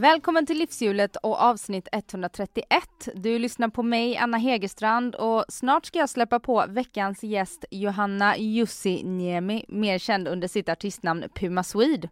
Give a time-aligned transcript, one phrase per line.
[0.00, 2.68] Välkommen till Livshjulet och avsnitt 131.
[3.14, 8.36] Du lyssnar på mig, Anna Hegerstrand och snart ska jag släppa på veckans gäst Johanna
[8.38, 12.08] Jussi Niemi, mer känd under sitt artistnamn Puma Swede.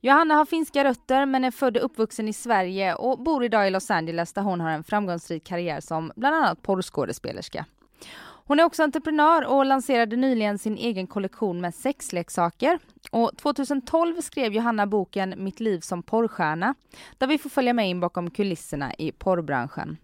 [0.00, 3.70] Johanna har finska rötter men är född och uppvuxen i Sverige och bor idag i
[3.70, 7.64] Los Angeles där hon har en framgångsrik karriär som bland annat porrskådespelerska.
[8.50, 12.78] Hon är också entreprenör och lanserade nyligen sin egen kollektion med sexleksaker.
[13.10, 16.74] Och 2012 skrev Johanna boken Mitt liv som porrstjärna,
[17.18, 19.96] där vi får följa med in bakom kulisserna i porrbranschen.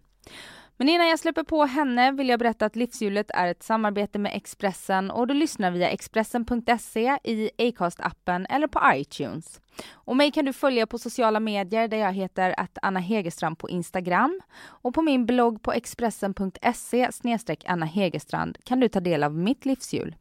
[0.77, 4.33] Men innan jag släpper på henne vill jag berätta att Livshjulet är ett samarbete med
[4.35, 9.61] Expressen och du lyssnar via Expressen.se i Acast-appen eller på iTunes.
[9.93, 13.69] Och mig kan du följa på sociala medier där jag heter att Anna Hegerstrand på
[13.69, 14.41] Instagram.
[14.65, 17.11] Och på min blogg på Expressen.se
[17.67, 20.15] Anna Hegerstrand kan du ta del av mitt livshjul.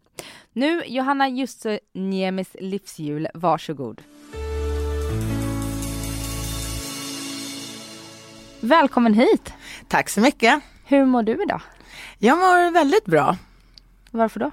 [0.53, 4.01] Nu Johanna Jusse Niemis livshjul, varsågod.
[8.65, 9.53] Välkommen hit!
[9.87, 10.59] Tack så mycket.
[10.85, 11.61] Hur mår du idag?
[12.17, 13.37] Jag mår väldigt bra.
[14.11, 14.51] Varför då?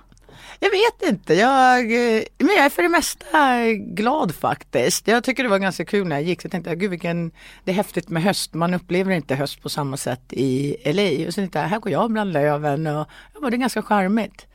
[0.60, 5.08] Jag vet inte, jag, eh, men jag är för det mesta glad faktiskt.
[5.08, 6.44] Jag tycker det var ganska kul när jag gick.
[6.44, 7.30] Jag tänkte, gud vilken,
[7.64, 8.54] det är häftigt med höst.
[8.54, 11.26] Man upplever inte höst på samma sätt i LA.
[11.26, 14.46] Och så tänkte jag, här går jag bland löven och ja, det är ganska charmigt.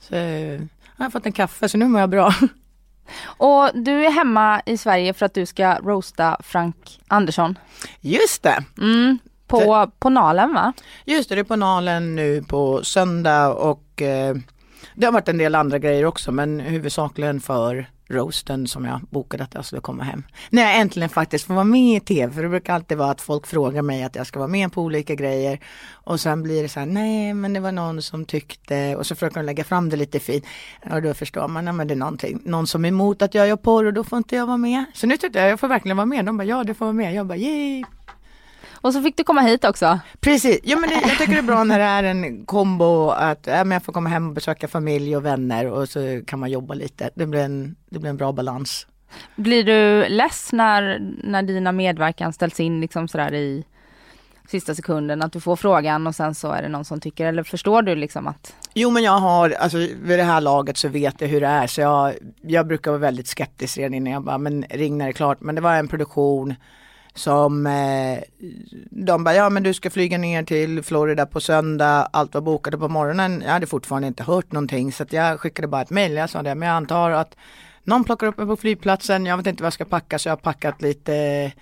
[0.00, 2.34] Så jag har fått en kaffe så nu mår jag bra.
[3.24, 7.58] Och du är hemma i Sverige för att du ska roasta Frank Andersson.
[8.00, 8.64] Just det.
[8.78, 10.72] Mm, på, på Nalen va?
[11.04, 14.34] Just det, det är på Nalen nu på söndag och eh,
[14.94, 19.44] det har varit en del andra grejer också men huvudsakligen för roasten som jag bokade
[19.44, 20.22] att jag skulle komma hem.
[20.50, 23.20] När jag äntligen faktiskt får vara med i tv, för det brukar alltid vara att
[23.20, 25.60] folk frågar mig att jag ska vara med på olika grejer
[25.90, 29.14] och sen blir det så här, nej men det var någon som tyckte och så
[29.14, 30.44] försöker de lägga fram det lite fint.
[30.92, 33.48] Och då förstår man, nej men det är någonting, någon som är emot att jag
[33.48, 34.84] gör porr och då får inte jag vara med.
[34.94, 36.24] Så nu tyckte jag, jag får verkligen vara med.
[36.24, 37.14] De bara, ja du får vara med.
[37.14, 37.84] Jag bara, yay!
[38.84, 39.98] Och så fick du komma hit också.
[40.20, 43.46] Precis, ja, men det, jag tycker det är bra när det är en kombo att
[43.46, 46.50] ja, men jag får komma hem och besöka familj och vänner och så kan man
[46.50, 47.10] jobba lite.
[47.14, 48.86] Det blir en, det blir en bra balans.
[49.36, 53.64] Blir du less när, när dina medverkan ställs in liksom sådär i
[54.48, 57.42] sista sekunden att du får frågan och sen så är det någon som tycker eller
[57.42, 58.54] förstår du liksom att?
[58.74, 61.66] Jo men jag har, alltså vid det här laget så vet jag hur det är
[61.66, 65.10] så jag, jag brukar vara väldigt skeptisk redan innan jag bara men ring när det
[65.10, 66.54] är klart men det var en produktion
[67.14, 68.18] som eh,
[68.90, 72.80] de bara, ja men du ska flyga ner till Florida på söndag, allt var bokat
[72.80, 73.42] på morgonen.
[73.46, 76.42] Jag hade fortfarande inte hört någonting så att jag skickade bara ett mail, jag sa
[76.42, 77.36] det, men jag antar att
[77.84, 80.32] någon plockar upp mig på flygplatsen, jag vet inte vad jag ska packa så jag
[80.32, 81.52] har packat lite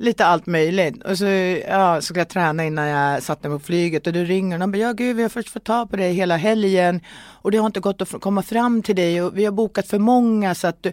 [0.00, 1.02] lite allt möjligt.
[1.02, 1.24] Och så
[1.68, 4.06] ja, ska jag träna innan jag satte mig på flyget.
[4.06, 6.12] Och då ringer de och bara, ja gud vi har först fått ta på dig
[6.12, 7.00] hela helgen.
[7.42, 9.22] Och det har inte gått att komma fram till dig.
[9.22, 10.92] Och vi har bokat för många så att du,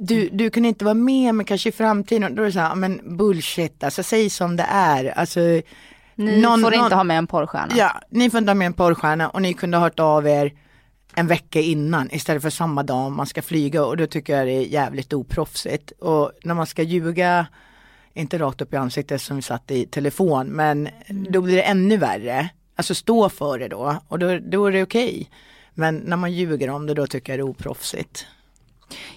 [0.00, 2.34] du, du kan inte vara med men kanske i framtiden.
[2.34, 5.18] Då är det så här, men bullshit, alltså säg som det är.
[5.18, 5.40] Alltså,
[6.14, 7.74] ni någon, får inte någon, ha med en porrstjärna.
[7.76, 10.52] Ja, ni får inte ha med en porrstjärna och ni kunde ha hört av er
[11.14, 14.52] en vecka innan istället för samma dag man ska flyga och då tycker jag det
[14.52, 15.90] är jävligt oproffsigt.
[15.90, 17.46] Och när man ska ljuga,
[18.14, 21.96] inte rakt upp i ansiktet som vi satt i telefon, men då blir det ännu
[21.96, 22.48] värre.
[22.76, 25.08] Alltså stå för det då och då, då är det okej.
[25.08, 25.26] Okay.
[25.74, 28.26] Men när man ljuger om det då tycker jag det är oproffsigt.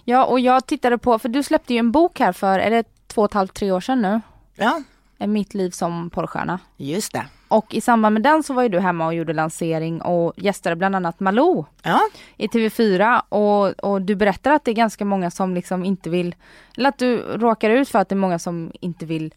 [0.03, 2.83] Ja, och jag tittade på, för du släppte ju en bok här för, är det
[3.07, 4.21] två och ett halvt, tre år sedan nu?
[4.55, 4.81] Ja.
[5.17, 6.59] Mitt liv som porrstjärna.
[6.77, 7.25] Just det.
[7.47, 10.75] Och i samband med den så var ju du hemma och gjorde lansering och gästade
[10.75, 11.99] bland annat Malou ja.
[12.37, 16.35] i TV4 och, och du berättar att det är ganska många som liksom inte vill,
[16.77, 19.33] eller att du råkar ut för att det är många som inte vill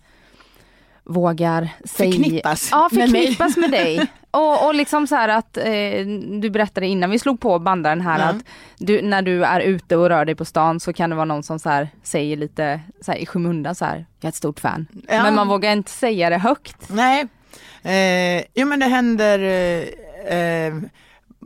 [1.04, 2.12] vågar säga...
[2.12, 4.06] Förknippas, ja, förknippas med, med dig.
[4.36, 6.06] Och, och liksom så här att eh,
[6.40, 8.24] du berättade innan vi slog på bandaren här ja.
[8.24, 8.36] att
[8.78, 11.42] du, när du är ute och rör dig på stan så kan det vara någon
[11.42, 14.60] som så här, säger lite så här, i skymundan så här, jag är ett stort
[14.60, 14.86] fan.
[15.08, 15.22] Ja.
[15.22, 16.88] Men man vågar inte säga det högt.
[16.88, 17.26] Nej,
[17.82, 19.38] eh, jo men det händer
[20.28, 20.74] eh,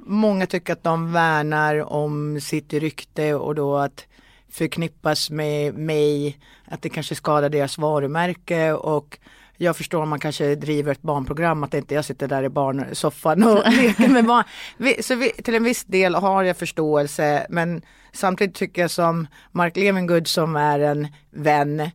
[0.06, 4.06] Många tycker att de värnar om sitt rykte och då att
[4.50, 9.18] förknippas med mig, att det kanske skadar deras varumärke och
[9.60, 13.42] jag förstår om man kanske driver ett barnprogram att inte jag sitter där i barnsoffan
[13.42, 14.44] och leker med barn.
[15.02, 19.76] Så vi, till en viss del har jag förståelse men samtidigt tycker jag som Mark
[19.76, 21.90] Levengood som är en vän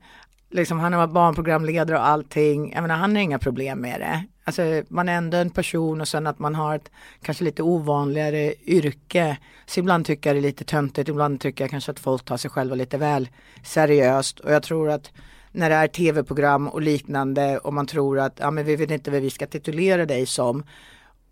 [0.56, 2.72] liksom, han har varit barnprogramledare och allting.
[2.74, 4.24] Jag menar, han har inga problem med det.
[4.44, 6.92] Alltså, man är ändå en person och sen att man har ett
[7.22, 9.38] kanske lite ovanligare yrke.
[9.66, 12.38] Så ibland tycker jag det är lite töntigt, ibland tycker jag kanske att folk tar
[12.38, 13.30] sig själva lite väl
[13.64, 14.40] seriöst.
[14.40, 15.12] Och jag tror att
[15.56, 19.12] när det är tv-program och liknande och man tror att ja, men vi vet inte
[19.12, 20.64] vad vi ska titulera dig som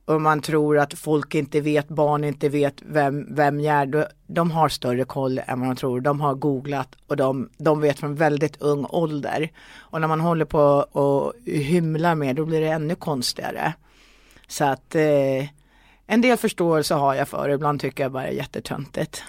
[0.06, 4.52] och man tror att folk inte vet, barn inte vet vem, vem jag är, de
[4.52, 6.02] har större koll än vad de tror.
[6.02, 9.52] De har googlat och de, de vet från väldigt ung ålder.
[9.78, 10.60] Och när man håller på
[10.92, 13.74] och hymlar med då blir det ännu konstigare.
[14.48, 15.48] Så att eh,
[16.08, 19.24] en del förståelse har jag för det, ibland tycker jag bara det är jättetöntigt.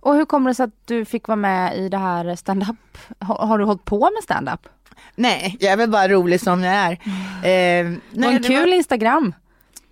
[0.00, 2.98] Och hur kommer det sig att du fick vara med i det här stand-up?
[3.18, 4.68] Har, har du hållit på med stand-up?
[5.14, 6.92] Nej, jag är väl bara rolig som jag är.
[6.92, 8.76] Eh, du har en kul var...
[8.76, 9.34] Instagram.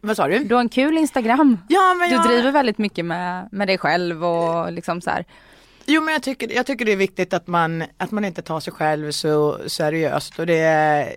[0.00, 0.38] Vad sa du?
[0.38, 1.58] Du har en kul Instagram.
[1.68, 2.22] Ja, men jag...
[2.22, 5.24] Du driver väldigt mycket med, med dig själv och liksom så här.
[5.86, 8.60] Jo men jag tycker, jag tycker det är viktigt att man, att man inte tar
[8.60, 11.14] sig själv så seriöst och det är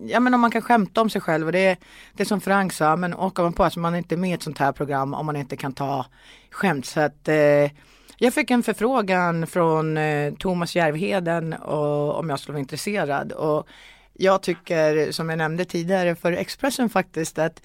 [0.00, 1.76] Ja men om man kan skämta om sig själv och det är,
[2.12, 4.32] det är som Frank sa, men åker man på att man inte är med i
[4.32, 6.06] ett sånt här program om man inte kan ta
[6.50, 6.86] skämt.
[6.86, 7.70] Så att eh,
[8.18, 13.32] jag fick en förfrågan från eh, Thomas Järvheden och, om jag skulle vara intresserad.
[13.32, 13.66] Och
[14.12, 17.62] jag tycker, som jag nämnde tidigare för Expressen faktiskt, att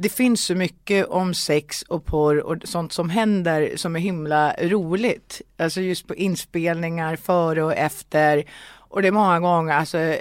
[0.00, 4.54] det finns så mycket om sex och porr och sånt som händer som är himla
[4.58, 5.42] roligt.
[5.56, 8.44] Alltså just på inspelningar före och efter.
[8.88, 10.14] Och det är många gånger, alltså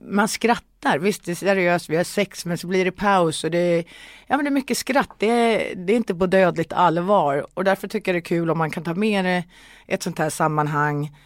[0.00, 0.98] man skrattar.
[0.98, 3.84] Visst det är seriöst, vi har sex men så blir det paus och det är,
[4.26, 5.14] ja, men det är mycket skratt.
[5.18, 8.50] Det är, det är inte på dödligt allvar och därför tycker jag det är kul
[8.50, 9.44] om man kan ta med det
[9.86, 11.16] i ett sånt här sammanhang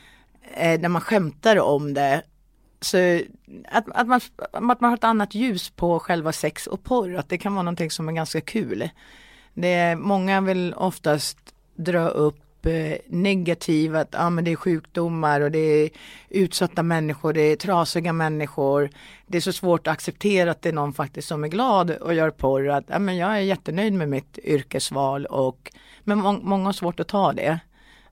[0.54, 2.22] eh, när man skämtar om det
[2.80, 3.20] så
[3.68, 4.20] att, att, man,
[4.52, 7.62] att man har ett annat ljus på själva sex och porr, att det kan vara
[7.62, 8.90] någonting som är ganska kul.
[9.54, 11.38] Det är, många vill oftast
[11.76, 12.38] dra upp
[13.06, 15.90] negativ, att ah, men det är sjukdomar och det är
[16.28, 18.90] utsatta människor, det är trasiga människor.
[19.26, 22.14] Det är så svårt att acceptera att det är någon faktiskt som är glad och
[22.14, 22.68] gör porr.
[22.68, 25.72] Att, ah, men jag är jättenöjd med mitt yrkesval och
[26.04, 27.60] men må många har svårt att ta det.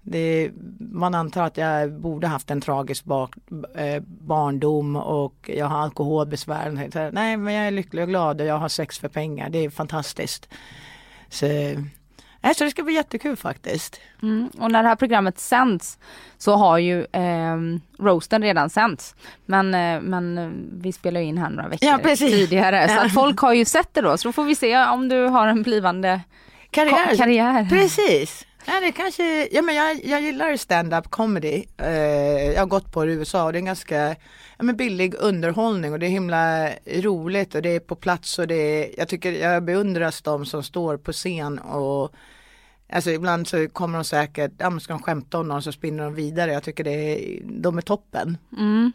[0.02, 3.34] Det, man antar att jag borde haft en tragisk bak,
[3.74, 7.10] eh, barndom och jag har alkoholbesvär.
[7.12, 9.50] Nej men jag är lycklig och glad och jag har sex för pengar.
[9.50, 10.48] Det är fantastiskt.
[11.28, 11.46] Så,
[12.42, 14.00] äh, så det ska bli jättekul faktiskt.
[14.22, 14.50] Mm.
[14.58, 15.98] Och när det här programmet sänds
[16.38, 17.56] så har ju eh,
[17.98, 19.14] roasten redan sänts.
[19.46, 20.52] Men, eh, men
[20.82, 22.88] vi spelar in här några veckor ja, tidigare.
[22.88, 24.16] Så att folk har ju sett det då.
[24.16, 26.20] Så då får vi se om du har en blivande
[26.70, 27.16] karriär.
[27.16, 27.68] karriär.
[27.70, 28.46] Precis.
[28.66, 31.64] Nej, det kanske, ja, men jag, jag gillar stand-up comedy.
[31.76, 34.08] Eh, jag har gått på det i USA och det är en ganska
[34.58, 38.46] ja, men billig underhållning och det är himla roligt och det är på plats och
[38.46, 42.14] det är, jag tycker jag beundras de som står på scen och
[42.92, 46.04] Alltså ibland så kommer de säkert, ja men ska de skämta om någon så spinner
[46.04, 46.52] de vidare.
[46.52, 48.38] Jag tycker det är, de är toppen.
[48.58, 48.92] Mm.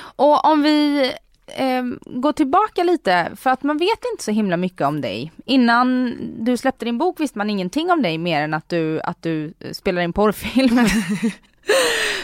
[0.00, 1.12] Och om vi
[1.46, 5.32] eh, gå tillbaka lite för att man vet inte så himla mycket om dig.
[5.44, 9.22] Innan du släppte din bok visste man ingenting om dig mer än att du, att
[9.22, 10.76] du spelar in porrfilm.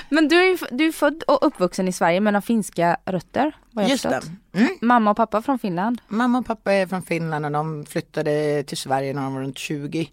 [0.08, 3.52] men du är, du är född och uppvuxen i Sverige men har finska rötter.
[3.70, 4.22] Vad jag Just det.
[4.52, 4.78] Mm.
[4.80, 6.00] Mamma och pappa från Finland?
[6.08, 9.58] Mamma och pappa är från Finland och de flyttade till Sverige när de var runt
[9.58, 10.10] 20.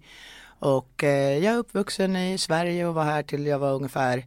[0.60, 4.26] Och eh, jag är uppvuxen i Sverige och var här till jag var ungefär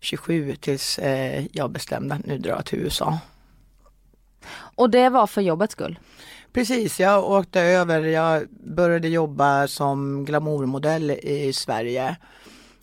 [0.00, 3.18] 27 tills eh, jag bestämde att nu dra till USA.
[4.50, 5.98] Och det var för jobbets skull?
[6.52, 12.16] Precis, jag åkte över, jag började jobba som glamourmodell i Sverige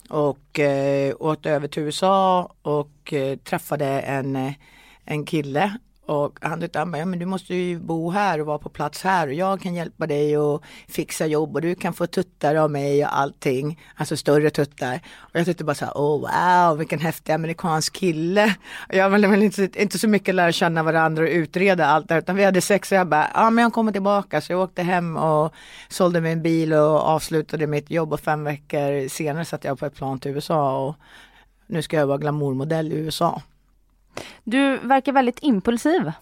[0.08, 4.52] och eh, åkte över till USA och eh, träffade en, eh,
[5.04, 5.78] en kille
[6.10, 9.26] och han tyckte, ja, men du måste ju bo här och vara på plats här
[9.26, 13.04] och jag kan hjälpa dig och fixa jobb och du kan få tuttar av mig
[13.04, 13.80] och allting.
[13.94, 15.00] Alltså större tuttar.
[15.18, 18.54] Och jag tyckte bara så här, oh wow vilken häftig amerikansk kille.
[18.88, 22.18] Och jag ville väl inte, inte så mycket lära känna varandra och utreda allt där
[22.18, 24.40] utan vi hade sex och jag bara, ja men jag kommer tillbaka.
[24.40, 25.54] Så jag åkte hem och
[25.88, 29.94] sålde min bil och avslutade mitt jobb och fem veckor senare satt jag på ett
[29.94, 30.94] plan till USA och
[31.66, 33.42] nu ska jag vara glamourmodell i USA.
[34.44, 36.12] Du verkar väldigt impulsiv.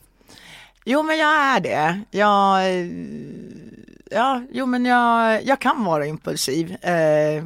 [0.85, 2.01] Jo men jag är det.
[2.11, 2.63] Jag,
[4.11, 6.73] ja, jo men jag, jag kan vara impulsiv.
[6.85, 7.45] Eh,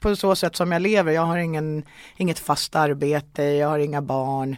[0.00, 1.12] på så sätt som jag lever.
[1.12, 1.82] Jag har ingen,
[2.16, 4.56] inget fast arbete, jag har inga barn,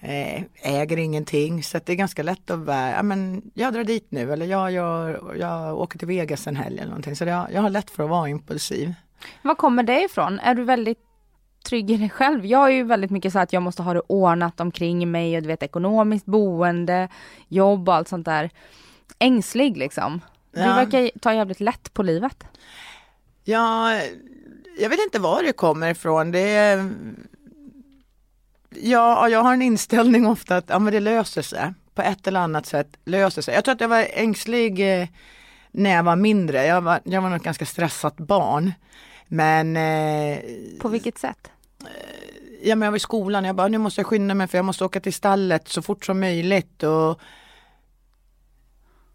[0.00, 1.62] eh, äger ingenting.
[1.62, 4.72] Så det är ganska lätt att vara, ja men jag drar dit nu eller jag,
[4.72, 7.16] jag, jag åker till Vegas en helg eller någonting.
[7.16, 8.94] Så jag, jag har lätt för att vara impulsiv.
[9.42, 10.38] Var kommer det ifrån?
[10.38, 11.11] Är du väldigt
[11.62, 12.46] trygg i dig själv?
[12.46, 15.42] Jag är ju väldigt mycket så att jag måste ha det ordnat omkring mig och
[15.42, 17.08] du vet ekonomiskt boende,
[17.48, 18.50] jobb och allt sånt där.
[19.18, 20.20] Ängslig liksom.
[20.52, 20.74] Du Ja.
[20.74, 22.44] verkar ta jävligt lätt på livet.
[23.44, 23.94] Ja,
[24.78, 26.30] jag vet inte var det kommer ifrån.
[26.30, 26.90] Det är,
[28.74, 31.72] ja, jag har en inställning ofta att ja, men det löser sig.
[31.94, 33.54] På ett eller annat sätt löser sig.
[33.54, 35.08] Jag tror att jag var ängslig eh,
[35.70, 36.66] när jag var mindre.
[36.66, 38.72] Jag var, jag var nog ett ganska stressat barn.
[39.32, 40.38] Men eh,
[40.80, 41.50] På vilket sätt?
[42.62, 44.64] ja, men jag var i skolan, jag bara nu måste jag skynda mig för jag
[44.64, 46.82] måste åka till stallet så fort som möjligt.
[46.82, 47.10] Och,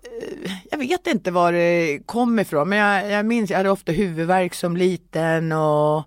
[0.04, 3.92] eh, jag vet inte var det kom ifrån men jag, jag minns jag hade ofta
[3.92, 5.98] huvudvärk som liten och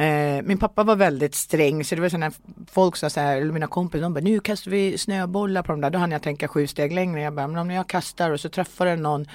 [0.00, 2.32] eh, min pappa var väldigt sträng så det var sådana
[2.70, 5.80] folk sa så här, eller mina kompisar, de bara nu kastar vi snöbollar på dem
[5.80, 5.90] där.
[5.90, 7.22] Då hann jag tänka sju steg längre.
[7.22, 9.26] Jag bara, men om jag kastar och så träffar det någon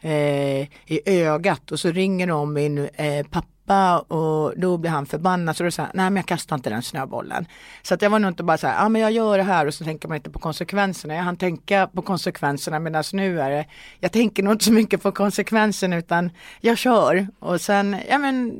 [0.00, 5.56] eh, i ögat och så ringer de min eh, pappa och då blir han förbannad
[5.56, 7.46] så då säger han, nej men jag kastar inte den snöbollen.
[7.82, 9.44] Så att jag var nog inte bara så här, ja ah, men jag gör det
[9.44, 11.14] här och så tänker man inte på konsekvenserna.
[11.14, 13.66] Jag hann tänka på konsekvenserna medan nu är det,
[14.00, 17.26] jag tänker nog inte så mycket på konsekvenserna utan jag kör.
[17.38, 18.52] Och sen, ja men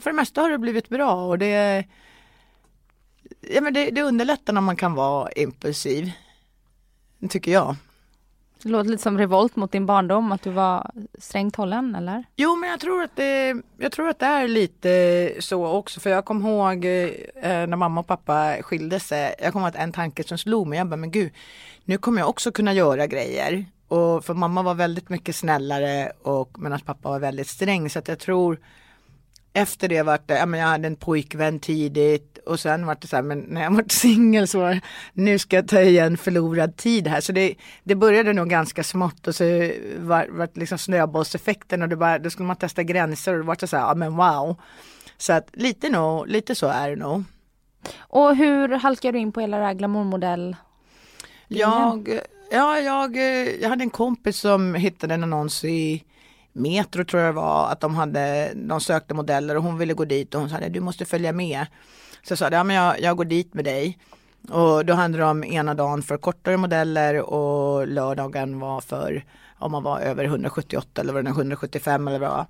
[0.00, 1.84] för det mesta har det blivit bra och det,
[3.40, 6.12] ja men det, det underlättar när man kan vara impulsiv.
[7.28, 7.76] Tycker jag.
[8.62, 12.24] Det låter lite som revolt mot din barndom, att du var strängt hållen eller?
[12.36, 16.00] Jo, men jag tror att det, jag tror att det är lite så också.
[16.00, 19.34] För jag kommer ihåg eh, när mamma och pappa skilde sig.
[19.38, 20.78] Jag kommer ihåg att en tanke som slog mig.
[20.78, 21.32] Jag bara, men gud,
[21.84, 23.64] nu kommer jag också kunna göra grejer.
[23.88, 27.90] Och för mamma var väldigt mycket snällare och medan pappa var väldigt sträng.
[27.90, 28.58] Så att jag tror
[29.52, 33.22] efter det vart det, jag hade en pojkvän tidigt och sen vart det så här,
[33.22, 34.80] men när jag var singel så var
[35.12, 37.20] nu ska jag ta igen förlorad tid här.
[37.20, 39.44] Så det, det började nog ganska smått och så
[39.98, 43.44] var, var det liksom snöbollseffekten och det bara, då skulle man testa gränser och det
[43.44, 44.56] var så här, ja men wow.
[45.18, 47.24] Så att lite, nog, lite så är det nog.
[47.98, 50.56] Och hur halkar du in på hela det här glamourmodell?
[51.48, 53.16] Jag, ja, jag,
[53.60, 56.04] jag hade en kompis som hittade en annons i
[56.52, 60.34] Metro tror jag var, att de hade, de sökte modeller och hon ville gå dit
[60.34, 61.66] och hon sa du måste följa med.
[62.26, 63.98] Så jag sa, ja men jag, jag går dit med dig.
[64.48, 69.24] Och då handlade det om ena dagen för kortare modeller och lördagen var för
[69.58, 72.46] om man var över 178 eller var det 175 eller vad det var.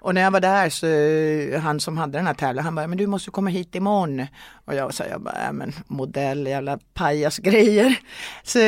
[0.00, 2.98] Och när jag var där så han som hade den här tävlingen han bara, men
[2.98, 4.26] du måste komma hit imorgon.
[4.64, 7.98] Och jag sa, jag bara, men modell, jävla pajasgrejer.
[8.42, 8.58] Så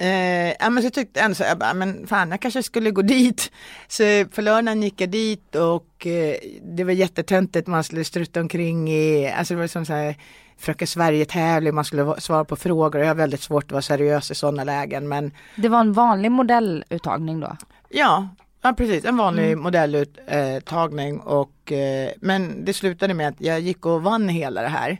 [0.00, 2.90] Eh, ja, men så tyckte jag ändå så jag bara, men fan jag kanske skulle
[2.90, 3.52] gå dit.
[3.88, 4.02] Så
[4.34, 9.32] på lördagen gick jag dit och eh, det var jättetöntigt, man skulle strutta omkring i,
[9.36, 10.14] alltså det var som så här
[10.58, 13.00] Fröken Sverige-tävling, man skulle va- svara på frågor.
[13.00, 16.30] Jag har väldigt svårt att vara seriös i sådana lägen men Det var en vanlig
[16.30, 17.56] modelluttagning då?
[17.88, 18.28] ja,
[18.62, 24.02] ja precis, en vanlig modelluttagning och eh, men det slutade med att jag gick och
[24.02, 24.98] vann hela det här.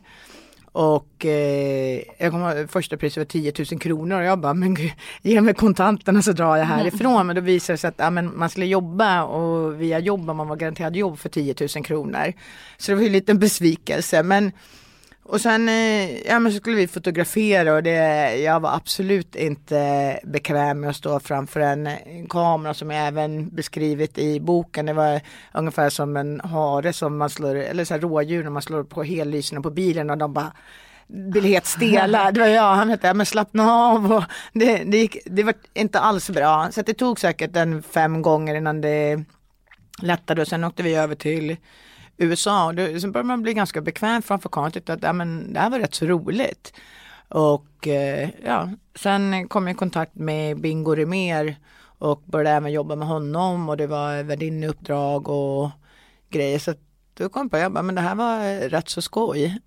[0.73, 4.91] Och eh, jag kommer första priset var 10 000 kronor och jag bara, men gud,
[5.21, 7.27] ge mig kontanterna så drar jag härifrån.
[7.27, 10.47] Men då visade det sig att ja, men man skulle jobba och via jobb, man
[10.47, 12.33] var garanterad jobb för 10 000 kronor.
[12.77, 14.23] Så det var ju en liten besvikelse.
[14.23, 14.51] Men
[15.31, 20.19] och sen eh, ja, men så skulle vi fotografera och det, jag var absolut inte
[20.23, 24.85] bekväm med att stå framför en, en kamera som är även beskrivit i boken.
[24.85, 25.21] Det var
[25.53, 29.03] ungefär som en hare som man slår, eller så här rådjur när man slår på
[29.03, 30.53] hellysen på bilen och de bara
[31.07, 32.31] blir helt stela.
[32.33, 34.23] Det var jag, han hette, ja, men slappna av och
[34.53, 36.71] det, det, gick, det var inte alls bra.
[36.71, 39.23] Så det tog säkert en fem gånger innan det
[40.01, 41.57] lättade och sen åkte vi över till
[42.21, 45.53] USA och då, sen började man bli ganska bekväm framför kameran tyckte att ja, men
[45.53, 46.73] det här var rätt så roligt.
[47.27, 52.95] Och eh, ja, sen kom jag i kontakt med Bingo Rimér och började även jobba
[52.95, 55.69] med honom och det var värdinneuppdrag och
[56.29, 56.59] grejer.
[56.59, 56.73] Så
[57.13, 59.59] då kom jag på, jag bara, men det här var rätt så skoj.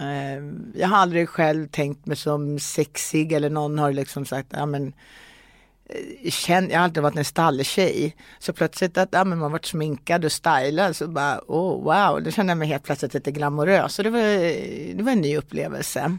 [0.00, 0.44] Eh,
[0.74, 4.92] jag har aldrig själv tänkt mig som sexig eller någon har liksom sagt, ja men
[6.30, 8.16] känd, jag har alltid varit en stalltjej.
[8.38, 12.30] Så plötsligt att ja, men man varit sminkad och stylad så bara oh, wow, då
[12.30, 13.94] kände jag mig helt plötsligt lite glamorös.
[13.94, 14.20] Så det var,
[14.96, 16.18] det var en ny upplevelse.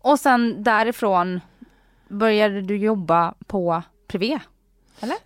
[0.00, 1.40] Och sen därifrån
[2.08, 4.38] började du jobba på Privé?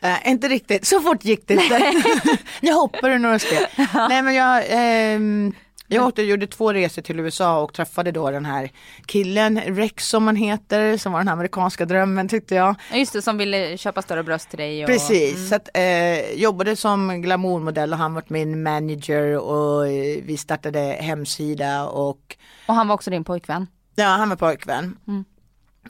[0.00, 2.02] Äh, inte riktigt, så fort gick det inte.
[2.61, 3.67] jag hoppade några steg.
[4.09, 5.55] Nej men jag, ehm,
[5.94, 8.70] jag åkte, gjorde två resor till USA och träffade då den här
[9.06, 12.75] killen, Rex som han heter, som var den amerikanska drömmen tyckte jag.
[12.90, 14.84] Ja, Just det, som ville köpa större bröst till dig.
[14.84, 20.22] Och, Precis, så att, eh, jobbade som glamourmodell och han var min manager och eh,
[20.25, 23.66] vi startade hemsida och och han var också din pojkvän.
[23.94, 24.96] ja, han var pojkvän.
[25.08, 25.25] Mm.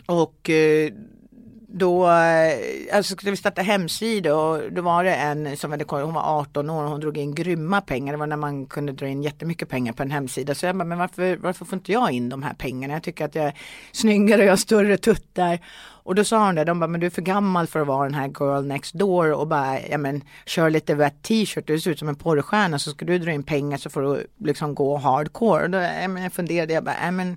[0.06, 0.92] Och eh,
[1.74, 6.14] då eh, alltså skulle vi starta hemsida och då var det en som hade hon
[6.14, 8.12] var 18 år och hon drog in grymma pengar.
[8.12, 10.54] Det var när man kunde dra in jättemycket pengar på en hemsida.
[10.54, 12.94] Så jag bara, men varför, varför får inte jag in de här pengarna?
[12.94, 13.54] Jag tycker att jag är
[13.92, 15.58] snyggare och jag har större tuttar.
[16.04, 18.04] Och då sa hon det, de bara, men du är för gammal för att vara
[18.04, 21.90] den här girl next door och bara, ja men kör lite vett t-shirt, du ser
[21.90, 24.96] ut som en porrstjärna så ska du dra in pengar så får du liksom gå
[24.96, 25.64] hardcore.
[25.64, 27.36] Och då, ja, men jag funderade, jag bara, ja men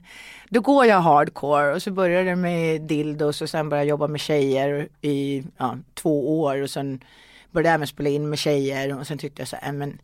[0.49, 1.73] då går jag hardcore.
[1.73, 5.77] Och så började det med dildos och sen började jag jobba med tjejer i ja,
[5.93, 6.61] två år.
[6.61, 7.03] Och sen
[7.51, 8.99] började jag även spela in med tjejer.
[8.99, 9.97] Och sen tyckte jag så här, men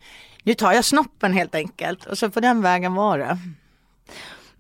[0.43, 2.05] nu tar jag snoppen helt enkelt.
[2.05, 3.37] Och så på den vägen var det.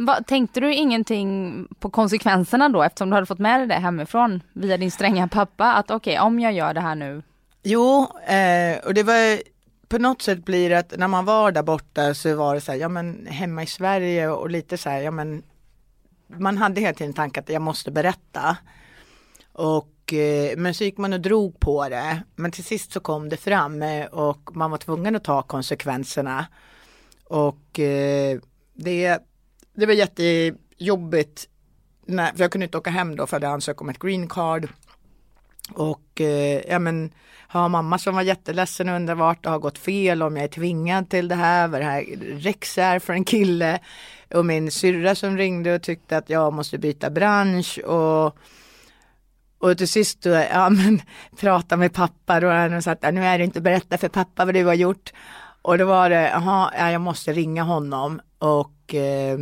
[0.05, 4.43] Va, tänkte du ingenting på konsekvenserna då eftersom du hade fått med dig det hemifrån
[4.53, 7.23] via din stränga pappa att okej okay, om jag gör det här nu?
[7.63, 9.41] Jo, eh, och det var
[9.87, 12.71] på något sätt blir det att när man var där borta så var det så
[12.71, 15.43] här, ja men hemma i Sverige och lite så här, ja men
[16.27, 18.57] man hade hela tiden tanken att jag måste berätta.
[19.53, 22.23] Och, eh, men så gick man och drog på det.
[22.35, 26.45] Men till sist så kom det fram eh, och man var tvungen att ta konsekvenserna.
[27.23, 28.39] Och eh,
[28.73, 29.19] det,
[29.73, 31.47] det var jättejobbigt.
[32.05, 34.27] När, för jag kunde inte åka hem då för att jag ansökt om ett green
[34.27, 34.67] card.
[35.73, 37.11] Och eh, ja men
[37.47, 40.47] har mamma som var jätteledsen och undrar vart det har gått fel, om jag är
[40.47, 43.79] tvingad till det här, vad det här Rex är för en kille.
[44.33, 48.37] Och min syrra som ringde och tyckte att jag måste byta bransch och
[49.61, 51.01] och till sist då, ja men
[51.39, 54.53] prata med pappa då han sa att nu är det inte berätta för pappa vad
[54.53, 55.13] du har gjort.
[55.61, 59.37] Och då var det, jaha, ja, jag måste ringa honom och eh,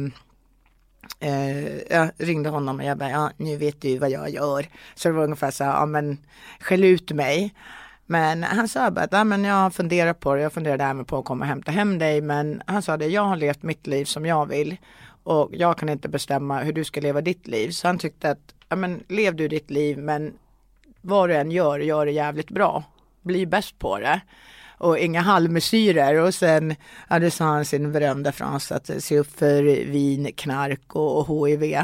[1.20, 4.66] eh, jag ringde honom och jag bara, ja nu vet du vad jag gör.
[4.96, 6.18] Så det var ungefär så här, ja men
[6.60, 7.54] skäll ut mig.
[8.06, 11.18] Men han sa bara att ja, men jag funderar på det, jag funderar även på
[11.18, 12.22] att komma och hämta hem dig.
[12.22, 14.78] Men han sa det, jag har levt mitt liv som jag vill.
[15.24, 17.70] Och jag kan inte bestämma hur du ska leva ditt liv.
[17.72, 20.34] Så han tyckte att, ja men lev du ditt liv men
[21.02, 22.84] vad du än gör, gör det jävligt bra.
[23.22, 24.22] Bli bäst på det.
[24.80, 26.16] Och inga halvmesyrer.
[26.16, 26.76] Och sen
[27.10, 31.78] ja, han sin berömda frans att se upp för vin, knark och, och HIV.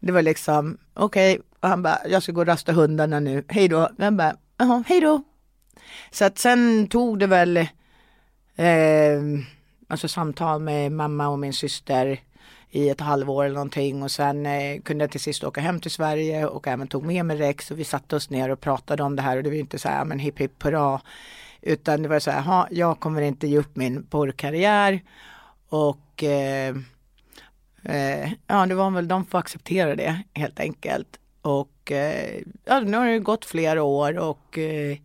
[0.00, 1.42] Det var liksom, okej, okay.
[1.60, 3.90] han bara, jag ska gå och rasta hundarna nu, hej då.
[3.98, 5.22] Han bara, jaha, hej då.
[6.10, 7.56] Så att sen tog det väl
[8.56, 9.20] eh,
[9.88, 12.20] alltså samtal med mamma och min syster
[12.70, 15.90] i ett halvår eller någonting och sen eh, kunde jag till sist åka hem till
[15.90, 19.16] Sverige och även tog med mig Rex och vi satte oss ner och pratade om
[19.16, 21.00] det här och det var inte så här men hipp hipp hurra
[21.66, 25.00] utan det var så här, jag kommer inte ge upp min porrkarriär
[25.68, 26.76] och eh,
[27.82, 32.96] eh, ja det var väl de får acceptera det helt enkelt och eh, ja, nu
[32.96, 34.98] har det gått flera år och eh,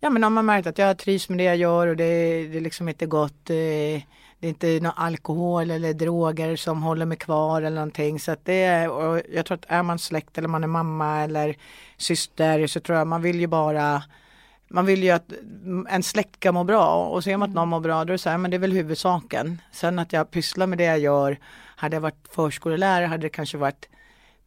[0.00, 2.56] ja men har man märkt att jag trivs med det jag gör och det, det
[2.56, 4.02] är liksom inte gott eh,
[4.44, 8.20] det är inte någon alkohol eller droger som håller mig kvar eller någonting.
[8.20, 11.20] Så att det är, och jag tror att är man släkt eller man är mamma
[11.20, 11.56] eller
[11.96, 14.02] syster så tror jag man vill ju bara
[14.68, 15.32] man vill ju att
[15.88, 18.18] en släkt ska må bra och ser man att någon mår bra då är det
[18.18, 19.60] så här, men det är väl huvudsaken.
[19.72, 21.38] Sen att jag pysslar med det jag gör,
[21.76, 23.88] hade jag varit förskollärare hade det kanske varit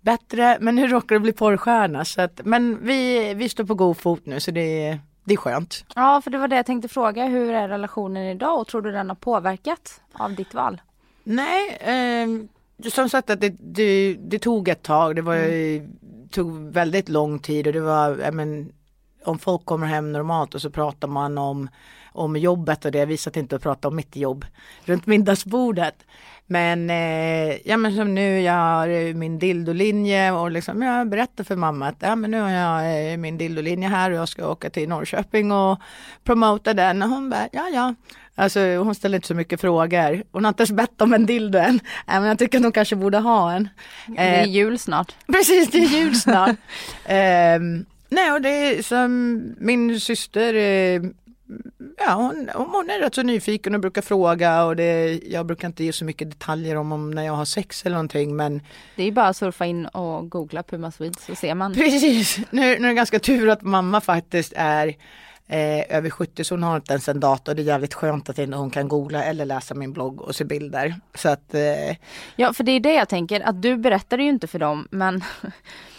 [0.01, 2.05] bättre, men nu råkar det bli porrstjärna.
[2.05, 5.37] Så att, men vi, vi står på god fot nu så det är det är
[5.37, 5.85] skönt.
[5.95, 7.25] Ja, för det var det jag tänkte fråga.
[7.25, 10.81] Hur är relationen idag och tror du den har påverkat av ditt val?
[11.23, 12.27] Nej, eh,
[12.89, 15.15] som sagt att det, det, det, tog ett tag.
[15.15, 15.91] Det var, mm.
[16.29, 18.71] tog väldigt lång tid och det var, men,
[19.27, 21.69] om folk kommer hem normalt och så pratar man om,
[22.11, 22.97] om jobbet och det.
[22.97, 24.45] Jag visat inte att prata om mitt jobb
[24.85, 25.95] runt middagsbordet.
[26.49, 31.55] Men, eh, ja men som nu, jag har min dildolinje och liksom jag berättar för
[31.55, 34.69] mamma att ja men nu har jag eh, min dildolinje här och jag ska åka
[34.69, 35.79] till Norrköping och
[36.23, 37.03] promota den.
[37.03, 37.95] Och hon bara, ja ja.
[38.39, 40.23] Alltså hon ställer inte så mycket frågor.
[40.31, 41.79] Hon har inte ens bett om en dildo än.
[42.05, 43.69] men jag tycker att hon kanske borde ha en.
[44.07, 45.15] Det är eh, jul snart.
[45.27, 46.55] Precis, det är jul snart.
[48.09, 51.01] nej och det är som min syster eh,
[51.97, 55.83] ja, hon, hon är rätt så nyfiken och brukar fråga och det, jag brukar inte
[55.83, 58.61] ge så mycket detaljer om, om när jag har sex eller någonting men
[58.95, 61.73] Det är bara att surfa in och googla Puma Swede så ser man.
[61.73, 64.87] Precis, nu, nu är det ganska tur att mamma faktiskt är
[65.47, 67.53] eh, över 70 så hon har inte ens en dator.
[67.53, 70.95] Det är jävligt skönt att hon kan googla eller läsa min blogg och se bilder.
[71.15, 71.95] Så att, eh...
[72.35, 75.23] Ja för det är det jag tänker att du berättar ju inte för dem men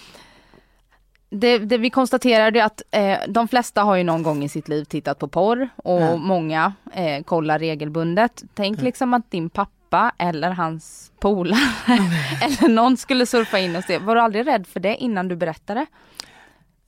[1.30, 4.84] det, det, vi konstaterade att eh, de flesta har ju någon gång i sitt liv
[4.84, 6.16] tittat på porr och ja.
[6.16, 8.42] många eh, kollar regelbundet.
[8.54, 8.84] Tänk ja.
[8.84, 11.58] liksom att din pappa eller hans polare
[12.42, 13.98] eller någon skulle surfa in och se.
[13.98, 15.86] Var du aldrig rädd för det innan du berättade?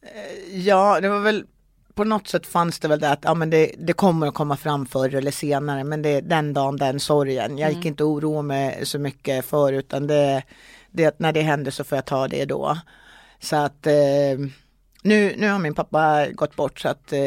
[0.03, 1.44] Eh, ja, det var väl
[1.94, 4.57] på något sätt fanns det väl det att ja, men det, det kommer att komma
[4.57, 7.59] fram förr eller senare men det är den dagen, den sorgen.
[7.59, 7.88] Jag gick mm.
[7.88, 10.42] inte oroa mig så mycket för utan det,
[10.90, 12.76] det när det händer så får jag ta det då.
[13.40, 13.92] Så att, eh,
[15.03, 17.20] nu, nu har min pappa gått bort så att eh,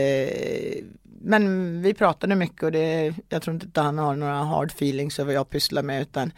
[1.25, 5.19] men vi pratade mycket och det, jag tror inte att han har några hard feelings
[5.19, 6.31] över vad jag pysslar med utan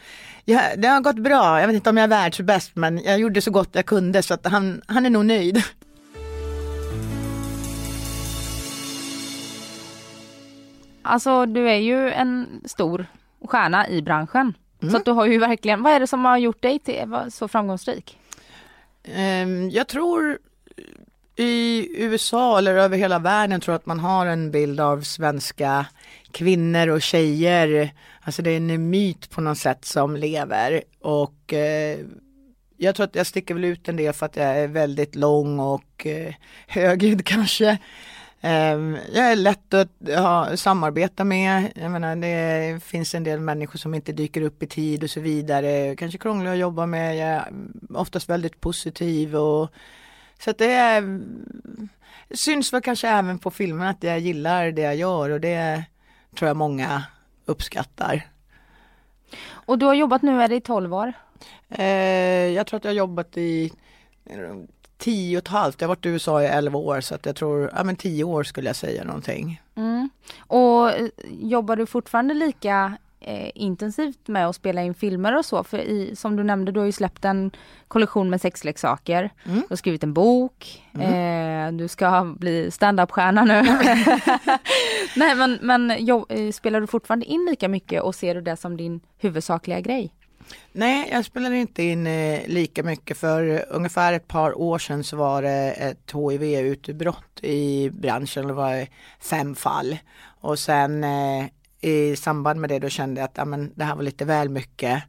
[0.45, 1.59] ja, det har gått bra.
[1.59, 4.33] Jag vet inte om jag är världsbäst men jag gjorde så gott jag kunde så
[4.33, 5.63] att han, han är nog nöjd.
[11.01, 13.05] Alltså du är ju en stor
[13.47, 14.53] stjärna i branschen.
[14.81, 14.91] Mm.
[14.91, 17.47] Så att du har ju verkligen, vad är det som har gjort dig till så
[17.47, 18.17] framgångsrik?
[19.13, 20.37] Ehm, jag tror
[21.35, 25.85] i USA eller över hela världen tror jag att man har en bild av svenska
[26.31, 27.93] kvinnor och tjejer.
[28.21, 31.99] Alltså det är en myt på något sätt som lever och eh,
[32.77, 35.59] jag tror att jag sticker väl ut en del för att jag är väldigt lång
[35.59, 36.33] och eh,
[36.67, 37.77] högljudd kanske.
[38.41, 41.71] Ehm, jag är lätt att ha, samarbeta med.
[41.76, 45.19] Jag menar, det finns en del människor som inte dyker upp i tid och så
[45.19, 45.95] vidare.
[45.95, 47.17] Kanske krånglig att jobba med.
[47.17, 47.45] Jag är
[47.93, 49.36] oftast väldigt positiv.
[49.36, 49.71] Och,
[50.39, 51.21] så att det är,
[52.34, 55.84] syns väl kanske även på filmen att jag gillar det jag gör och det
[56.36, 57.04] tror jag många
[57.45, 58.28] uppskattar.
[59.48, 61.13] Och du har jobbat nu, är det i 12 år?
[61.69, 61.86] Eh,
[62.54, 63.71] jag tror att jag har jobbat i
[64.97, 65.81] tio och ett halvt.
[65.81, 68.23] Jag har varit i USA i elva år så att jag tror, ja men tio
[68.23, 69.62] år skulle jag säga någonting.
[69.75, 70.10] Mm.
[70.38, 71.08] Och eh,
[71.39, 75.63] jobbar du fortfarande lika eh, intensivt med att spela in filmer och så?
[75.63, 77.51] För i, som du nämnde, du har ju släppt en
[77.88, 79.29] kollektion med sexleksaker.
[79.45, 79.60] Mm.
[79.60, 80.84] Du har skrivit en bok.
[80.93, 81.75] Mm.
[81.75, 83.62] Eh, du ska bli standup-stjärna nu.
[85.15, 88.58] Nej men, men jo, eh, spelar du fortfarande in lika mycket och ser du det
[88.58, 90.13] som din huvudsakliga grej?
[90.71, 93.17] Nej, jag spelar inte in eh, lika mycket.
[93.17, 98.47] För ungefär ett par år sedan så var det ett HIV-utbrott i branschen.
[98.47, 98.88] Det var
[99.19, 99.97] fem fall.
[100.41, 101.45] Och sen eh,
[101.81, 104.49] i samband med det då kände jag att ja, men det här var lite väl
[104.49, 105.03] mycket.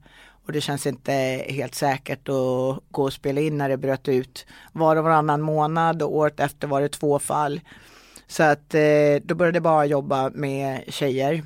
[0.46, 1.12] Och det känns inte
[1.48, 6.02] helt säkert att gå och spela in när det bröt ut var och varannan månad.
[6.02, 7.60] Och året efter var det två fall.
[8.26, 11.42] Så att eh, då började jag bara jobba med tjejer.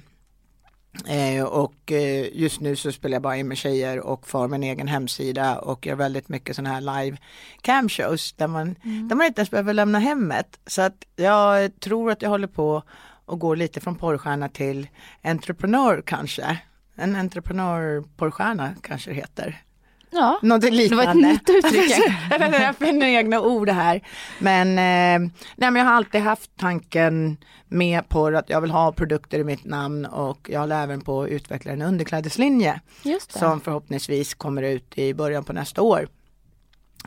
[1.07, 4.62] Eh, och eh, just nu så spelar jag bara in med tjejer och får min
[4.62, 7.16] egen hemsida och gör väldigt mycket sådana här live
[7.61, 9.09] cam shows där man, mm.
[9.09, 10.61] där man inte ens behöver lämna hemmet.
[10.66, 12.83] Så att jag tror att jag håller på
[13.24, 14.88] och går lite från porrstjärna till
[15.22, 16.59] entreprenör kanske.
[16.94, 19.62] En entreprenör porrstjärna kanske det heter.
[20.11, 21.05] Ja, Någonting liknande.
[21.05, 21.92] det var ett nytt uttryck.
[22.61, 24.01] jag finner egna ord här.
[24.38, 27.37] Men, eh, nej, men jag har alltid haft tanken
[27.68, 31.23] med på att jag vill ha produkter i mitt namn och jag håller även på
[31.23, 32.81] att utveckla en underklädeslinje.
[33.29, 36.09] Som förhoppningsvis kommer ut i början på nästa år.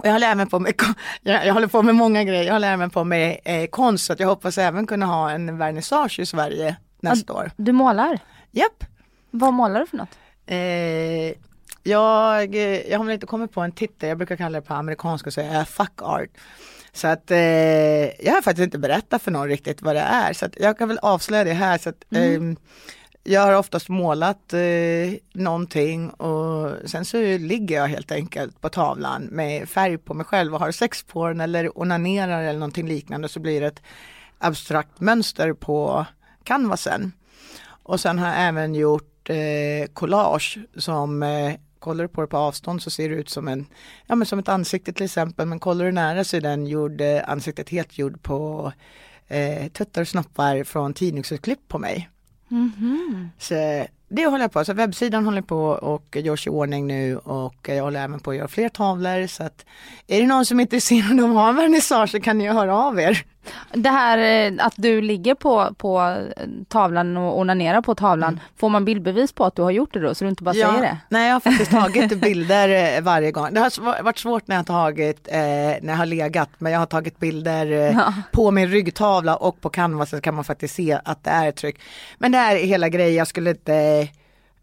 [0.04, 0.74] Jag håller även på med,
[1.22, 4.28] jag, håller på med många grejer, jag håller även på med eh, konst så jag
[4.28, 7.52] hoppas även kunna ha en vernissage i Sverige nästa år.
[7.58, 8.20] Du målar?
[8.52, 8.84] Japp.
[9.32, 10.18] Vad målar du för något?
[10.46, 11.38] Eh,
[11.84, 15.30] jag, jag har väl inte kommit på en titel, jag brukar kalla det på amerikanska
[15.30, 16.30] och säga fuck art.
[16.94, 20.46] Så att eh, jag har faktiskt inte berättat för någon riktigt vad det är så
[20.46, 21.78] att jag kan väl avslöja det här.
[21.78, 22.52] Så att, mm.
[22.52, 22.58] eh,
[23.24, 29.24] jag har oftast målat eh, någonting och sen så ligger jag helt enkelt på tavlan
[29.24, 33.30] med färg på mig själv och har sex på den eller onanerar eller någonting liknande
[33.30, 33.82] så blir det ett
[34.38, 36.06] abstrakt mönster på
[36.44, 37.12] canvasen.
[37.66, 42.38] Och sen har jag även gjort eh, collage som eh, kollar du på det på
[42.38, 43.66] avstånd så ser det ut som en,
[44.08, 47.02] ja men som ett ansikte till exempel, men kollar du nära så är den gjord,
[47.02, 48.72] eh, ansiktet helt gjord på
[49.28, 52.10] eh, tuttar och snoppar från tidningsutklipp på mig.
[52.52, 53.30] Mm -hmm.
[53.40, 57.70] Så det håller jag på, så webbsidan håller på och görs i ordning nu och
[57.70, 59.66] jag håller även på att göra fler tavlor så att
[60.08, 62.78] är det någon som är intresserad av att ha en vernissage så kan ni höra
[62.78, 63.26] av er.
[63.74, 66.18] Det här eh, att du ligger på, på
[66.68, 68.40] tavlan och onanerar på tavlan, mm.
[68.58, 70.68] får man bildbevis på att du har gjort det då så du inte bara ja,
[70.68, 70.98] säger det?
[71.10, 73.54] Nej jag har faktiskt tagit bilder eh, varje gång.
[73.54, 76.80] Det har varit svårt när jag har tagit, eh, när jag har legat, men jag
[76.80, 78.14] har tagit bilder eh, ja.
[78.32, 81.80] på min ryggtavla och på canvasen kan man faktiskt se att det är ett tryck.
[82.18, 84.08] Men det är hela grejen, jag skulle inte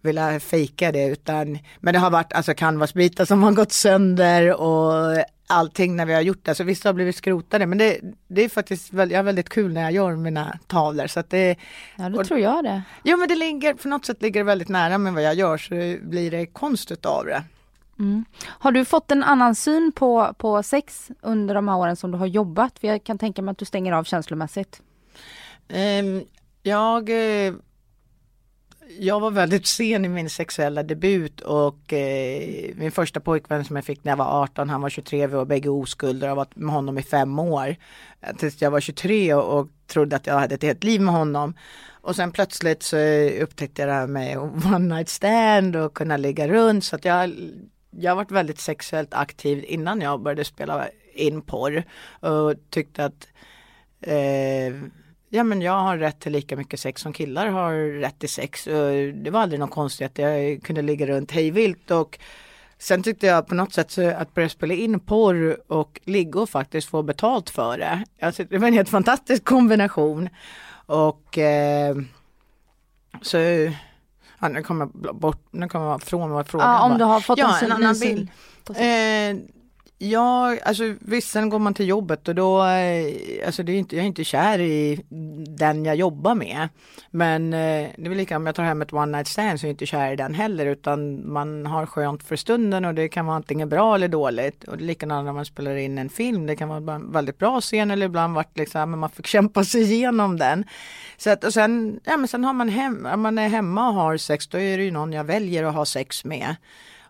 [0.03, 5.25] vilja fejka det utan men det har varit alltså canvasbitar som har gått sönder och
[5.47, 6.55] allting när vi har gjort det.
[6.55, 9.73] Så vissa har blivit skrotade men det, det är faktiskt väldigt, jag har väldigt kul
[9.73, 11.07] när jag gör mina tavlor.
[11.07, 11.57] Så att det,
[11.97, 12.83] ja det och, tror jag det.
[13.05, 15.59] Jo men det ligger, på något sätt ligger det väldigt nära med vad jag gör
[15.59, 15.75] så
[16.09, 17.43] blir det konst utav det.
[17.99, 18.25] Mm.
[18.47, 22.19] Har du fått en annan syn på, på sex under de här åren som du
[22.19, 22.79] har jobbat?
[22.79, 24.83] För jag kan tänka mig att du stänger av känslomässigt.
[25.69, 26.25] Um,
[26.63, 27.55] jag uh,
[28.99, 33.85] jag var väldigt sen i min sexuella debut och eh, min första pojkvän som jag
[33.85, 36.57] fick när jag var 18, han var 23, vi var bägge oskulder, och har varit
[36.57, 37.77] med honom i fem år.
[38.39, 41.55] Tills jag var 23 och, och trodde att jag hade ett helt liv med honom.
[42.03, 42.97] Och sen plötsligt så
[43.43, 44.39] upptäckte jag det här med
[44.75, 47.33] one night stand och kunna ligga runt så att jag
[47.91, 51.85] jag har varit väldigt sexuellt aktiv innan jag började spela in porr
[52.21, 53.29] och tyckte att
[54.01, 54.75] eh,
[55.31, 58.65] ja men jag har rätt till lika mycket sex som killar har rätt till sex.
[59.15, 62.19] Det var aldrig något konstigt att jag kunde ligga runt hejvilt och
[62.79, 66.89] Sen tyckte jag på något sätt att börja spela in porr och ligga och faktiskt
[66.89, 68.05] få betalt för det.
[68.21, 70.29] Alltså, det var en helt fantastisk kombination.
[70.87, 71.97] Och eh,
[73.23, 73.39] så
[74.41, 76.99] Ja, nu kommer jag bort, nu kommer jag från vad frågan Ja, om var.
[76.99, 78.29] du har fått ja, en, en annan bild.
[78.69, 79.37] Eh,
[80.03, 83.97] ja, alltså visst sen går man till jobbet och då, eh, alltså det är inte,
[83.97, 85.05] jag är inte kär i
[85.59, 86.69] den jag jobbar med.
[87.11, 89.67] Men eh, det är väl lika om jag tar hem ett one night stand så
[89.67, 93.09] är jag inte kär i den heller utan man har skönt för stunden och det
[93.09, 94.65] kan vara antingen bra eller dåligt.
[94.65, 97.39] Och det är likadant när man spelar in en film, det kan vara en väldigt
[97.39, 100.65] bra scen eller ibland vart liksom, men man fick kämpa sig igenom den.
[101.17, 103.95] Så att, och sen, ja men sen har man hem, om man är hemma och
[103.95, 106.57] har sex då är det ju någon jag väljer att ha sex med.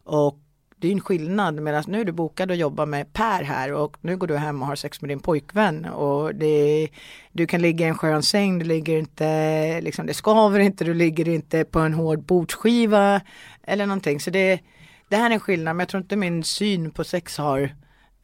[0.05, 0.39] Och
[0.81, 3.97] det är en skillnad medan nu är du bokad och jobbar med Per här och
[4.01, 6.89] nu går du hem och har sex med din pojkvän och det,
[7.33, 10.95] du kan ligga i en skön säng, du ligger inte, liksom, det skaver inte, du
[10.95, 13.21] ligger inte på en hård bordsskiva
[13.63, 14.21] eller någonting.
[14.21, 14.61] Så det,
[15.09, 17.75] det här är en skillnad men jag tror inte min syn på sex har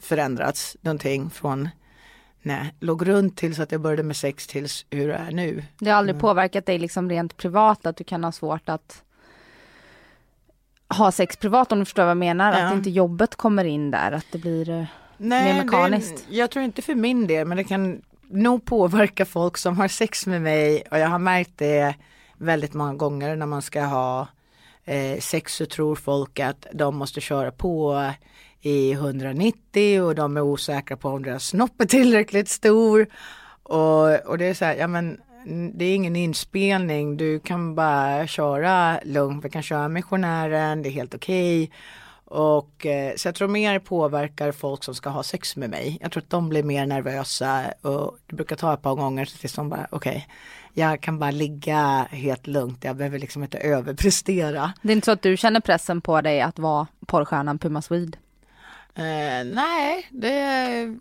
[0.01, 1.69] förändrats någonting från
[2.43, 5.65] Nej, låg runt tills att jag började med sex tills hur det är nu.
[5.79, 9.03] Det har aldrig påverkat dig liksom rent privat att du kan ha svårt att
[10.89, 12.53] ha sex privat om du förstår vad jag menar.
[12.53, 12.67] Ja.
[12.67, 14.85] Att inte jobbet kommer in där, att det blir eh,
[15.17, 16.25] Nej, Mer mekaniskt.
[16.29, 19.89] Det, jag tror inte för min del men det kan nog påverka folk som har
[19.89, 21.95] sex med mig och jag har märkt det
[22.39, 24.29] väldigt många gånger när man ska ha
[24.85, 28.05] eh, sex så tror folk att de måste köra på
[28.61, 33.07] i 190 och de är osäkra på om deras snopp är tillräckligt stor.
[33.63, 35.21] Och, och det är så här, ja men
[35.75, 40.91] det är ingen inspelning, du kan bara köra lugnt, vi kan köra missionären, det är
[40.91, 41.71] helt okej.
[42.25, 45.99] Och eh, så jag tror mer påverkar folk som ska ha sex med mig.
[46.01, 49.53] Jag tror att de blir mer nervösa och det brukar ta ett par gånger tills
[49.53, 50.29] de bara okej,
[50.75, 54.73] jag kan bara ligga helt lugnt, jag behöver liksom inte överprestera.
[54.83, 58.19] Det är inte så att du känner pressen på dig att vara porrstjärnan Puma Swede?
[58.95, 60.99] Eh, nej, det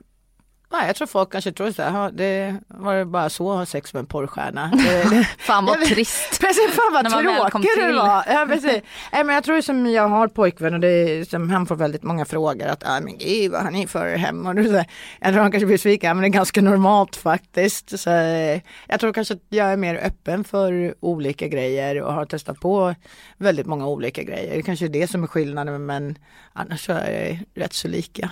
[0.77, 3.57] Nej, jag tror folk kanske tror så här, "Ja, det var det bara så att
[3.57, 4.71] ha sex med en porrstjärna.
[5.39, 6.41] Fan vad Jag trist.
[6.41, 7.95] Precis, fan vad tråkigt det till.
[7.95, 8.23] var.
[8.27, 8.81] Ja, precis.
[9.11, 12.03] Nej, men jag tror som jag har pojkvän och det är, som han får väldigt
[12.03, 14.49] många frågor att ah, men gud vad har ni för hemma?
[14.49, 14.85] Och du säger,
[15.19, 17.99] jag tror han kanske blir besviken men det är ganska normalt faktiskt.
[17.99, 22.25] Så, eh, jag tror kanske att jag är mer öppen för olika grejer och har
[22.25, 22.95] testat på
[23.37, 24.55] väldigt många olika grejer.
[24.55, 26.17] Det kanske är det som är skillnaden men
[26.53, 28.29] annars så är det rätt så lika.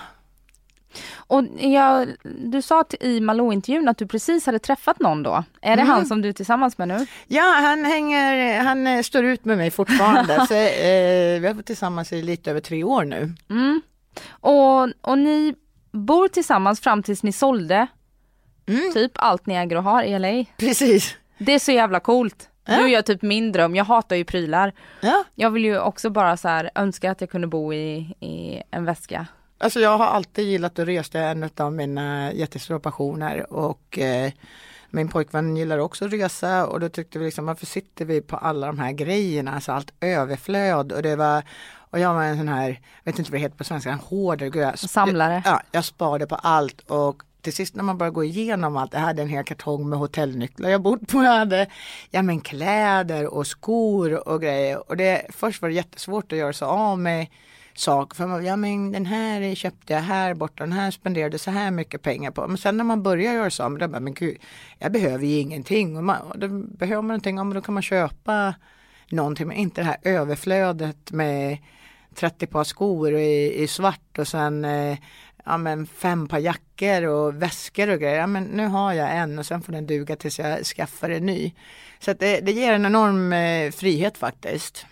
[1.16, 5.44] Och jag, du sa till- i Malou-intervjun att du precis hade träffat någon då.
[5.62, 5.86] Är det Mm.
[5.94, 7.06] han som du är tillsammans med nu?
[7.26, 10.46] Ja, han hänger, han eh, står ut med mig fortfarande.
[10.48, 13.32] så, eh, vi har varit tillsammans i lite över tre år nu.
[13.50, 13.82] Mm.
[14.30, 15.54] Och, och ni
[15.92, 17.86] bor tillsammans fram tills ni sålde
[18.66, 18.92] Mm.
[18.92, 20.44] typ allt ni äger och har i LA.
[20.56, 21.16] Precis.
[21.38, 22.48] Det är så jävla coolt.
[22.66, 22.76] Ja.
[22.76, 24.72] Du gör typ min dröm, jag hatar ju prylar.
[25.00, 25.24] Ja.
[25.34, 28.84] Jag vill ju också bara så här önska att jag kunde bo i, i en
[28.84, 29.26] väska.
[29.58, 33.52] Alltså jag har alltid gillat att resa, det är en av mina jättestora passioner.
[33.52, 34.32] Och eh,
[34.90, 36.66] min pojkvän gillar också att resa.
[36.66, 39.92] Och då tyckte vi liksom varför sitter vi på alla de här grejerna, alltså allt
[40.00, 40.92] överflöd.
[40.92, 41.42] Och det var
[41.94, 42.68] och jag var en sån här,
[43.04, 45.42] jag vet inte vad det heter på svenska, en hoarder, jag, Samlare.
[45.44, 46.80] Ja, jag sparade på allt.
[46.80, 49.98] Och till sist när man börjar gå igenom allt, jag hade en hel kartong med
[49.98, 51.66] hotellnycklar jag bott på, jag hade
[52.10, 54.90] ja, men kläder och skor och grejer.
[54.90, 57.26] Och det, först var det jättesvårt att göra sig av med
[57.78, 58.16] saker.
[58.16, 61.70] För man, ja men den här köpte jag här borta, den här spenderade så här
[61.70, 62.48] mycket pengar på.
[62.48, 64.38] Men sen när man börjar göra så, men då bara, men gud,
[64.78, 65.96] jag behöver ju ingenting.
[65.96, 68.54] Och man, och då behöver man någonting, ja, men då kan man köpa
[69.10, 71.58] någonting, men inte det här överflödet med
[72.14, 74.98] 30 par skor i, i svart och sen eh,
[75.44, 78.18] ja, men fem par jackor och väskor och grejer.
[78.18, 81.26] Ja, men nu har jag en och sen får den duga tills jag skaffar en
[81.26, 81.52] ny.
[81.98, 84.86] Så att det, det ger en enorm eh, frihet faktiskt.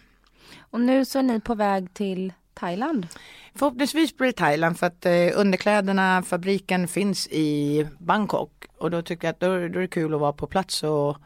[0.71, 3.07] Och nu så är ni på väg till Thailand.
[3.55, 9.29] Förhoppningsvis blir det Thailand för att eh, underkläderna, fabriken finns i Bangkok och då tycker
[9.29, 11.17] jag att då, då är det kul att vara på plats och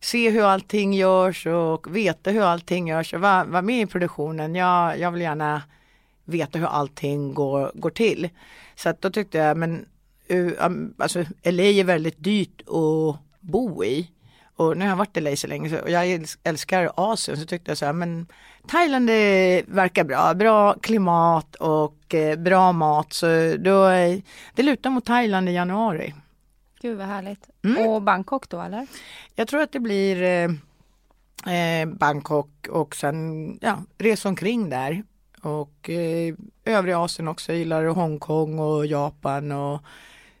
[0.00, 4.54] se hur allting görs och veta hur allting görs och vara, vara med i produktionen.
[4.54, 5.62] Jag, jag vill gärna
[6.24, 8.28] veta hur allting går, går till.
[8.76, 9.86] Så att då tyckte jag, men
[10.32, 10.52] uh,
[10.98, 14.10] alltså LA är väldigt dyrt att bo i.
[14.58, 17.36] Och nu har jag varit i LA så länge så, och jag äls- älskar Asien
[17.38, 18.26] så tyckte jag så här, men
[18.68, 23.26] Thailand det verkar bra, bra klimat och eh, bra mat så
[23.58, 24.18] då, eh,
[24.54, 26.14] det lutar mot Thailand i januari.
[26.80, 27.48] Gud vad härligt.
[27.64, 27.86] Mm.
[27.88, 28.86] Och Bangkok då eller?
[29.34, 35.02] Jag tror att det blir eh, eh, Bangkok och sen ja, resa omkring där.
[35.42, 37.52] och eh, övriga Asien också.
[37.52, 39.80] Jag gillar Hongkong och Japan och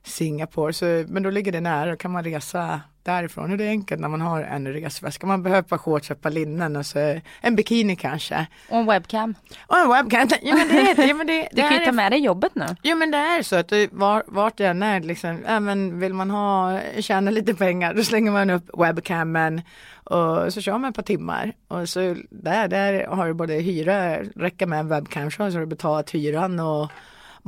[0.02, 0.72] Singapore.
[0.72, 2.80] Så, men då ligger det nära, då kan man resa
[3.12, 3.50] därifrån.
[3.52, 5.26] Och det är enkelt när man har en resväska.
[5.26, 8.46] Man behöver ett par shorts, ett par linnen och så en bikini kanske.
[8.68, 9.34] Och en webcam.
[9.66, 10.28] Och en webcam.
[10.42, 12.54] Ja, men det, ja, men det, Du det kan ju är- ta med dig jobbet
[12.54, 12.66] nu.
[12.82, 16.14] Jo men det är så att var, vart det än är liksom, ja, men vill
[16.14, 19.62] man ha, tjäna lite pengar då slänger man upp webcamen
[20.04, 21.52] och så kör man ett par timmar.
[21.68, 25.66] Och så där, där har du både hyra, räcker med en webcam så har du
[25.66, 26.90] betalat hyran och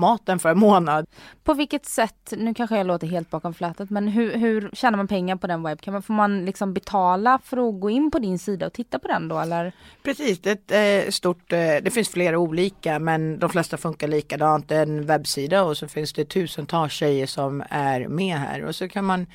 [0.00, 1.06] maten för en månad.
[1.44, 5.08] På vilket sätt, nu kanske jag låter helt bakom flötet, men hur, hur tjänar man
[5.08, 6.02] pengar på den webcamen?
[6.02, 9.28] Får man liksom betala för att gå in på din sida och titta på den
[9.28, 9.72] då eller?
[10.02, 14.08] Precis, det är ett eh, stort, eh, det finns flera olika men de flesta funkar
[14.08, 14.68] likadant.
[14.68, 18.74] Det är en webbsida och så finns det tusentals tjejer som är med här och
[18.74, 19.26] så kan man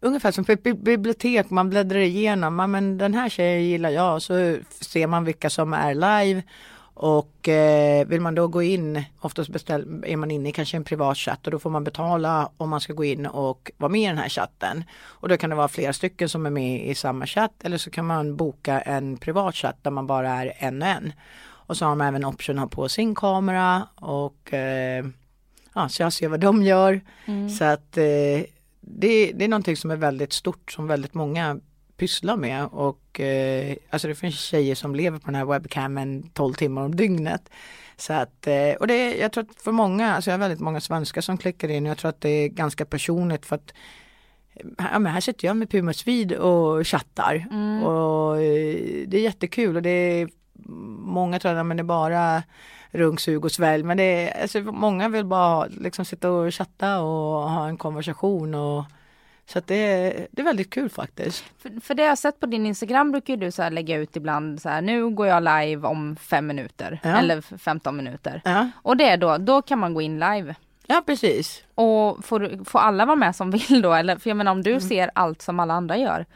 [0.00, 4.14] ungefär som på ett bi- bibliotek, man bläddrar igenom, men den här tjejen gillar jag
[4.14, 6.42] och så ser man vilka som är live
[7.00, 10.84] och eh, vill man då gå in, oftast beställ, är man inne i kanske en
[10.84, 14.00] privat chatt och då får man betala om man ska gå in och vara med
[14.00, 14.84] i den här chatten.
[14.92, 17.90] Och då kan det vara flera stycken som är med i samma chatt eller så
[17.90, 21.12] kan man boka en privat chatt där man bara är en och en.
[21.40, 25.06] Och så har man även option att ha på sin kamera och eh,
[25.74, 27.00] ja, så jag ser vad de gör.
[27.58, 28.44] Så att eh,
[28.80, 31.60] det, det är någonting som är väldigt stort som väldigt många
[31.98, 36.54] pysslar med och eh, alltså det finns tjejer som lever på den här webcamen 12
[36.54, 37.50] timmar om dygnet.
[37.96, 40.80] Så att, eh, och det, jag tror att för många, alltså jag har väldigt många
[40.80, 43.72] svenskar som klickar in och jag tror att det är ganska personligt för att
[44.78, 47.46] Ja, men här sitter jag med Puma Swede och chattar.
[47.84, 50.28] Och eh, det är jättekul och det är
[50.98, 52.42] många tror att men det är bara
[52.90, 53.84] runk, sug och svälj.
[53.84, 58.54] Men det är, alltså, många vill bara liksom sitta och chatta och ha en konversation
[58.54, 58.84] och
[59.48, 61.44] så att det, är, det är väldigt kul faktiskt.
[61.58, 64.62] För, för det jag har sett på din Instagram brukar du så lägga ut ibland
[64.62, 67.18] så här, nu går jag live om fem minuter Ja.
[67.18, 68.42] eller f- 15 minuter.
[68.44, 70.54] Ja, Och det är då, då kan man gå in live.
[70.86, 71.62] ja precis.
[71.74, 73.92] Och får, får alla vara med som vill då?
[73.94, 76.26] Eller, för jag menar om du ser allt som alla andra gör.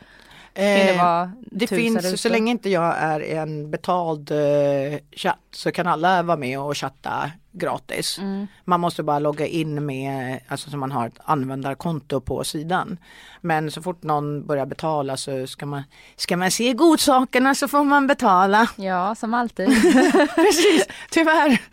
[0.54, 5.72] Det Eh, vara Det finns, så länge inte jag är en betald eh, chatt så
[5.72, 8.18] kan alla vara med och chatta gratis.
[8.18, 8.46] Mm.
[8.64, 12.98] Man måste bara logga in med, alltså så man har ett användarkonto på sidan.
[13.40, 15.82] Men så fort någon börjar betala så ska man,
[16.16, 18.68] ska man se godsakerna så får man betala.
[18.76, 19.68] Ja, som alltid.
[20.34, 21.71] Precis, tyvärr.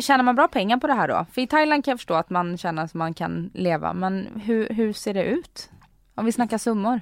[0.00, 1.26] Tjänar man bra pengar på det här då?
[1.32, 4.68] För i Thailand kan jag förstå att man känner att man kan leva, men hur,
[4.68, 5.70] hur ser det ut?
[6.14, 7.00] Om vi snackar summor.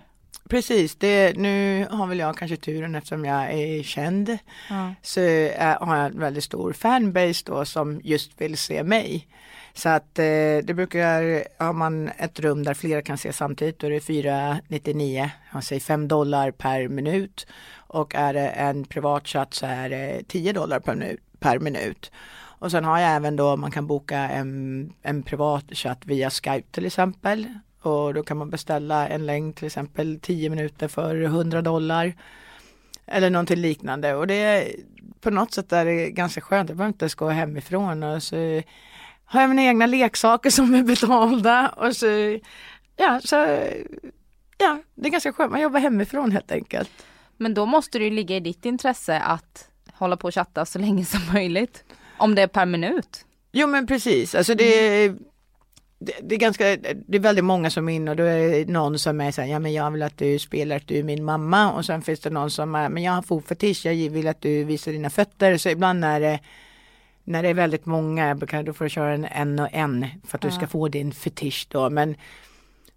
[0.48, 4.38] Precis, det, nu har väl jag kanske turen eftersom jag är känd.
[4.70, 4.94] Ja.
[5.02, 9.28] så eh, har jag en väldigt stor fanbase då som just vill se mig.
[9.74, 10.24] Så att eh,
[10.64, 15.30] det brukar, har man ett rum där flera kan se samtidigt då är det 499,
[15.52, 17.46] jag säger 5 dollar per minut.
[17.76, 21.20] Och är det en privat chatt så är det 10 dollar per minut.
[21.38, 22.10] Per minut.
[22.58, 26.70] Och sen har jag även då man kan boka en, en privat chatt via Skype
[26.70, 27.46] till exempel.
[27.82, 32.14] Och då kan man beställa en längd till exempel 10 minuter för 100 dollar.
[33.06, 34.72] Eller någonting liknande och det är
[35.20, 36.68] på något sätt är det ganska skönt.
[36.68, 38.62] Jag behöver inte ens gå hemifrån och så
[39.24, 42.38] har jag mina egna leksaker som är betalda och så
[42.96, 43.36] ja, så
[44.58, 45.52] ja, det är ganska skönt.
[45.52, 46.90] Man jobbar hemifrån helt enkelt.
[47.36, 50.78] Men då måste det ju ligga i ditt intresse att hålla på och chatta så
[50.78, 51.84] länge som möjligt.
[52.24, 53.24] Om det är per minut.
[53.52, 55.08] Jo men precis, alltså det,
[55.98, 58.72] det, det är ganska, det är väldigt många som är inne och då är det
[58.72, 61.02] någon som är så här, ja men jag vill att du spelar att du är
[61.02, 64.28] min mamma och sen finns det någon som är, men jag har fotfetisch, jag vill
[64.28, 65.56] att du visar dina fötter.
[65.56, 66.40] Så ibland är det
[67.24, 70.42] när det är väldigt många, då får du köra en en och en för att
[70.42, 71.90] du ska få din fetisch då.
[71.90, 72.16] Men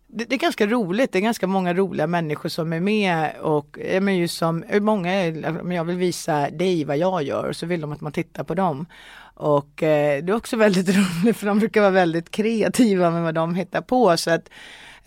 [0.07, 3.79] det, det är ganska roligt, det är ganska många roliga människor som är med och
[4.01, 7.65] men just som, många är, men jag vill visa dig vad jag gör och så
[7.65, 8.85] vill de att man tittar på dem.
[9.33, 13.35] Och eh, det är också väldigt roligt för de brukar vara väldigt kreativa med vad
[13.35, 14.17] de hittar på.
[14.17, 14.49] Så att,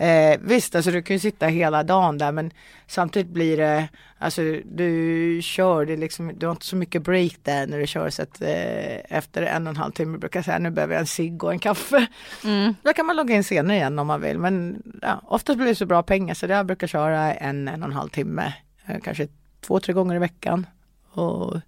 [0.00, 2.50] eh, visst, alltså du kan ju sitta hela dagen där men
[2.86, 7.66] samtidigt blir det, alltså du kör, det liksom, du har inte så mycket break där
[7.66, 10.58] när du kör så att eh, efter en och en halv timme brukar jag säga
[10.58, 12.06] nu behöver jag en cigg och en kaffe.
[12.44, 12.74] Mm.
[12.82, 15.74] Då kan man logga in senare igen om man vill men ja, oftast blir det
[15.74, 18.54] så bra pengar så jag brukar köra en, en och en halv timme,
[18.86, 19.28] eh, kanske
[19.60, 20.66] två, tre gånger i veckan.
[21.12, 21.60] Och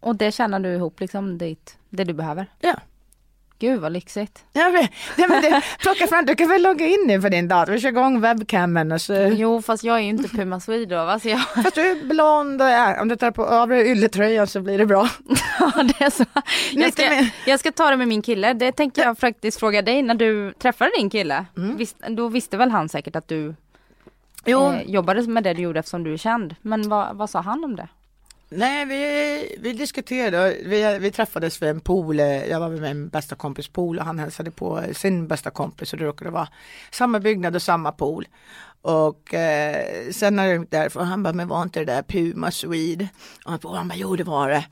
[0.00, 2.46] Och det tjänar du ihop liksom dit, det du behöver.
[2.60, 2.74] ja.
[3.62, 4.44] Gud vad lyxigt.
[4.52, 7.48] Ja, men, ja, men det, plocka fram, du kan väl logga in nu på din
[7.48, 9.14] dator, kör igång webcamen och så.
[9.14, 11.00] Jo fast jag är ju inte Puma Swede då.
[11.00, 14.46] Alltså jag, Fast du är blond och ja, om du tar på av dig ylletröjan
[14.46, 15.08] så blir det bra.
[15.60, 16.24] ja, det är så.
[16.72, 18.52] Jag, ska, jag ska ta det med min kille.
[18.52, 21.44] Det tänker jag faktiskt fråga dig när du träffade din kille.
[21.56, 21.76] Mm.
[21.76, 23.54] Visst, då visste väl han säkert att du
[24.44, 24.72] Jo.
[24.72, 26.54] eh, jobbade med det du gjorde eftersom du är känd.
[26.62, 27.88] Men vad, vad sa han om det?
[28.54, 33.36] Nej, vi, vi diskuterade, vi, vi träffades vid en pool, jag var med min bästa
[33.36, 36.48] kompis pool och han hälsade på sin bästa kompis och det råkade vara
[36.90, 38.28] samma byggnad och samma pool.
[38.82, 42.50] Och eh, sen när jag därför, därifrån, han bara, men var inte det där Puma
[42.50, 43.08] Swede?
[43.44, 44.64] Och han bara jo det var det.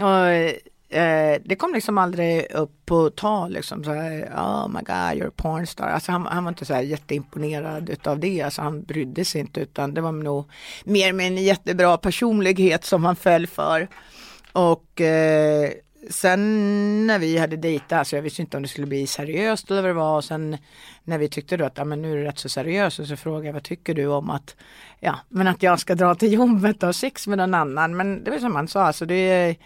[0.00, 0.54] Och, eh,
[0.92, 5.28] eh, det kom liksom aldrig upp på tal liksom så här, oh my god you're
[5.28, 5.88] a pornstar.
[5.88, 9.60] Alltså han, han var inte så här jätteimponerad utav det, alltså han brydde sig inte
[9.60, 10.50] utan det var nog
[10.84, 13.88] mer med en jättebra personlighet som han föll för.
[14.52, 15.70] Och eh,
[16.10, 19.82] sen när vi hade dejtat, alltså jag visste inte om det skulle bli seriöst eller
[19.82, 20.56] vad det var och sen
[21.04, 23.16] när vi tyckte då att ja, men nu är det rätt så seriöst och så
[23.16, 24.56] frågade jag vad tycker du om att
[25.00, 27.96] ja, men att jag ska dra till jobbet och ha sex med någon annan.
[27.96, 29.56] Men det var som han sa, alltså det är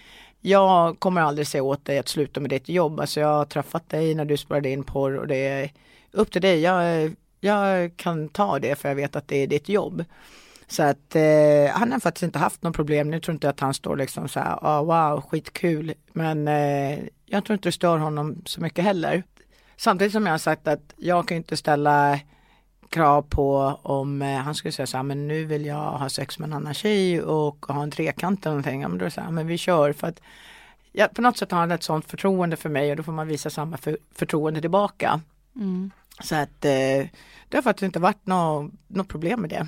[0.46, 3.00] jag kommer aldrig säga åt dig att sluta med ditt jobb.
[3.00, 5.70] Alltså jag har träffat dig när du spelade in porr och det är
[6.12, 6.60] upp till dig.
[6.60, 10.04] Jag, jag kan ta det för jag vet att det är ditt jobb.
[10.68, 13.10] Så att eh, han har faktiskt inte haft något problem.
[13.10, 15.94] Nu tror inte att han står liksom så här, oh, wow, skitkul.
[16.12, 19.22] Men eh, jag tror inte det stör honom så mycket heller.
[19.76, 22.20] Samtidigt som jag har sagt att jag kan inte ställa
[22.90, 26.38] krav på om eh, han skulle säga så här, men nu vill jag ha sex
[26.38, 28.80] med en annan tjej och ha en trekant eller någonting.
[28.80, 30.20] Ja, men då här, men vi kör för att
[30.92, 33.28] ja, på något sätt har han ett sånt förtroende för mig och då får man
[33.28, 35.20] visa samma för, förtroende tillbaka.
[35.56, 35.90] Mm.
[36.20, 37.08] Så att eh,
[37.48, 39.66] det har faktiskt inte varit något nå problem med det.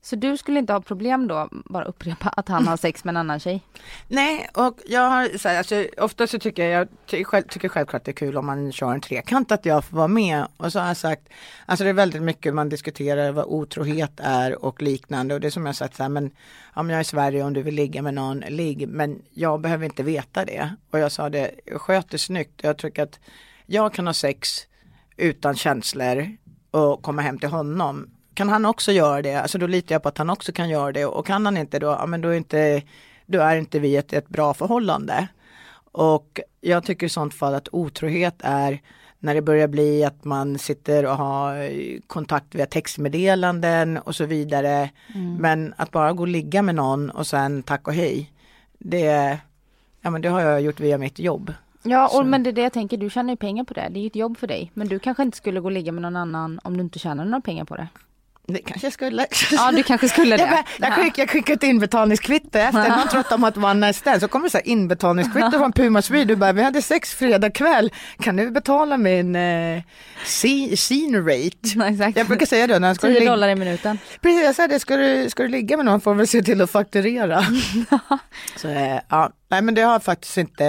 [0.00, 3.16] Så du skulle inte ha problem då, bara upprepa, att han har sex med en
[3.16, 3.62] annan tjej?
[4.08, 7.68] Nej, och jag har så här, alltså, ofta så tycker jag, jag ty, själv, tycker
[7.68, 10.46] självklart det är kul om man kör en trekant att jag får vara med.
[10.56, 11.28] Och så har jag sagt,
[11.66, 15.34] alltså det är väldigt mycket man diskuterar vad otrohet är och liknande.
[15.34, 16.30] Och det är som jag sagt så här, men
[16.74, 18.88] om jag är i Sverige om du vill ligga med någon, ligg.
[18.88, 20.70] Men jag behöver inte veta det.
[20.90, 22.60] Och jag sa det, sköt det snyggt.
[22.62, 23.20] Jag tycker att
[23.66, 24.48] jag kan ha sex
[25.16, 26.36] utan känslor
[26.70, 30.08] och komma hem till honom kan han också göra det, alltså då litar jag på
[30.08, 32.36] att han också kan göra det och kan han inte då, ja men då är
[32.36, 32.82] inte,
[33.26, 35.28] då är inte vi ett, ett bra förhållande.
[35.92, 38.80] Och jag tycker i sånt fall att otrohet är
[39.18, 41.70] när det börjar bli att man sitter och har
[42.06, 44.90] kontakt via textmeddelanden och så vidare.
[45.14, 45.34] Mm.
[45.34, 48.32] Men att bara gå och ligga med någon och sen tack och hej.
[48.78, 49.38] Det,
[50.00, 51.52] ja, men det har jag gjort via mitt jobb.
[51.82, 53.88] Ja, och, men det är det jag tänker, du tjänar ju pengar på det.
[53.90, 54.70] Det är ju ett jobb för dig.
[54.74, 57.24] Men du kanske inte skulle gå och ligga med någon annan om du inte tjänar
[57.24, 57.88] några pengar på det.
[58.48, 59.26] Det kanske jag skulle.
[59.52, 60.42] Ja du kanske skulle det.
[60.42, 64.28] Jag, jag, skick, jag skickade ett inbetalningskvitto efter, någon om att one night stand, så
[64.28, 67.92] kommer det så här inbetalningskvitto från Puma Swede, du bara vi hade sex fredag kväll,
[68.18, 69.82] kan du betala min eh,
[70.24, 71.88] scene rate?
[71.92, 72.16] exakt.
[72.16, 73.98] Jag brukar säga det när jag ska 10 dollar i minuten.
[74.20, 76.60] Precis, jag sa det, ska du, ska du ligga med någon får väl se till
[76.60, 77.44] att fakturera.
[78.56, 80.64] så eh, ja, nej men det har faktiskt inte,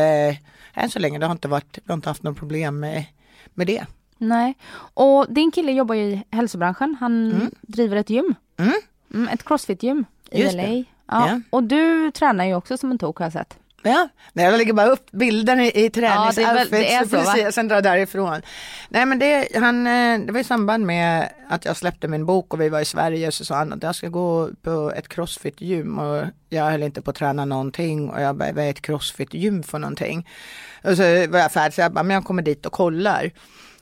[0.74, 3.06] än så länge, det har inte varit, vi har inte haft något problem med,
[3.54, 3.86] med det.
[4.18, 4.58] Nej.
[4.94, 6.98] Och din kille jobbar ju i hälsobranschen.
[7.00, 7.52] Han mm.
[7.62, 8.36] driver ett gym.
[8.58, 8.74] Mm.
[9.14, 10.64] Mm, ett crossfit-gym i Just LA.
[10.64, 10.84] Ja.
[11.08, 11.42] ja.
[11.50, 13.58] Och du tränar ju också som en tok har jag sett.
[13.84, 18.42] Ja, jag lägger bara upp bilden i, i träningsoutfits ja, och sen drar därifrån.
[18.90, 22.54] Nej men det, han, eh, det var i samband med att jag släppte min bok
[22.54, 26.00] och vi var i Sverige så sa han att jag ska gå på ett crossfit-gym
[26.00, 29.64] och jag höll inte på att träna någonting och jag bara, vad är ett crossfit-gym
[29.64, 30.30] för någonting?
[30.84, 33.32] Och så var jag färdig så jag bara, men jag kommer dit och kollar.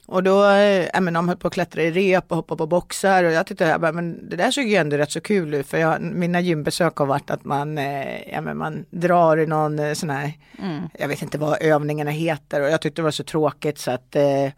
[0.06, 2.68] Och då, eh, ja men de höll på att klättra i rep och hoppa på
[2.68, 5.54] boxar och jag tyckte, jag bara, men det där såg ju ändå rätt så kul
[5.54, 9.48] ut för jag, mina gymbesök har varit att man, eh, ja men man drar i
[9.48, 10.82] någon eh, sån här, mm.
[11.00, 14.16] jag vet inte vad övningarna heter och jag tyckte det var så tråkigt så att
[14.16, 14.50] eh,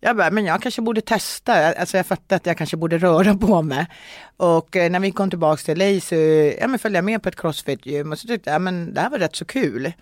[0.00, 3.34] jag bara, men jag kanske borde testa, alltså jag fattade att jag kanske borde röra
[3.34, 3.86] på mig.
[4.36, 6.14] Och när vi kom tillbaks till LA så
[6.60, 9.00] ja, men följde jag med på ett crossfit-gym och så tyckte jag, ja, men det
[9.00, 9.92] här var rätt så kul.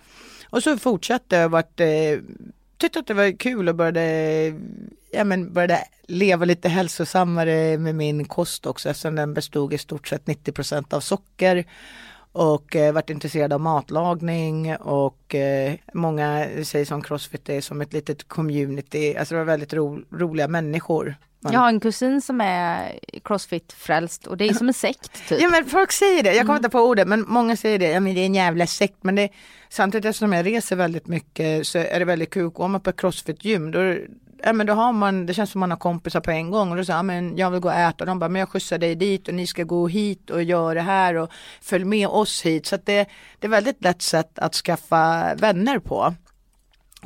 [0.49, 1.87] Och så fortsatte jag, vart eh,
[2.77, 4.53] tyckte att det var kul och började,
[5.11, 10.07] ja, men började leva lite hälsosammare med min kost också eftersom den bestod i stort
[10.07, 11.65] sett 90% av socker
[12.31, 17.93] och eh, varit intresserad av matlagning och eh, många säger som Crossfit är som ett
[17.93, 21.15] litet community, alltså det var väldigt ro, roliga människor.
[21.45, 21.53] Man...
[21.53, 25.27] Jag har en kusin som är Crossfit-frälst och det är som en sekt.
[25.29, 25.41] Typ.
[25.41, 26.65] Ja men folk säger det, jag kommer mm.
[26.65, 29.15] inte på ordet men många säger det, ja men det är en jävla sekt men
[29.15, 29.29] det
[29.69, 33.71] Samtidigt eftersom jag reser väldigt mycket så är det väldigt kul, går man på crossfit-gym
[33.71, 33.97] då,
[34.43, 36.77] ja, men då har man, det känns som man har kompisar på en gång och
[36.77, 38.95] då säger men jag vill gå och äta och de bara, men jag skjutsar dig
[38.95, 41.29] dit och ni ska gå hit och göra det här och
[41.61, 42.65] följ med oss hit.
[42.65, 46.13] Så att det, det är väldigt lätt sätt att skaffa vänner på.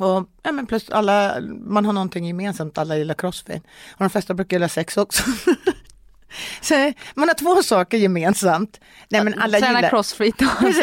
[0.00, 3.62] Och ja, men plus alla, man har någonting gemensamt, alla gillar crossfit.
[3.92, 5.22] Och de flesta brukar gilla sex också.
[6.60, 8.80] Så man har två saker gemensamt.
[9.08, 10.34] Nej, men alla Träna gillar, crossfit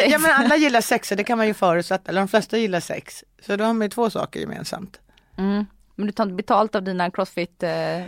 [0.08, 3.24] ja, men alla gillar sex, det kan man ju förutsätta, eller de flesta gillar sex.
[3.46, 5.00] Så då har man ju två saker gemensamt.
[5.36, 5.66] Mm.
[5.94, 8.02] Men du tar inte betalt av dina crossfit eh?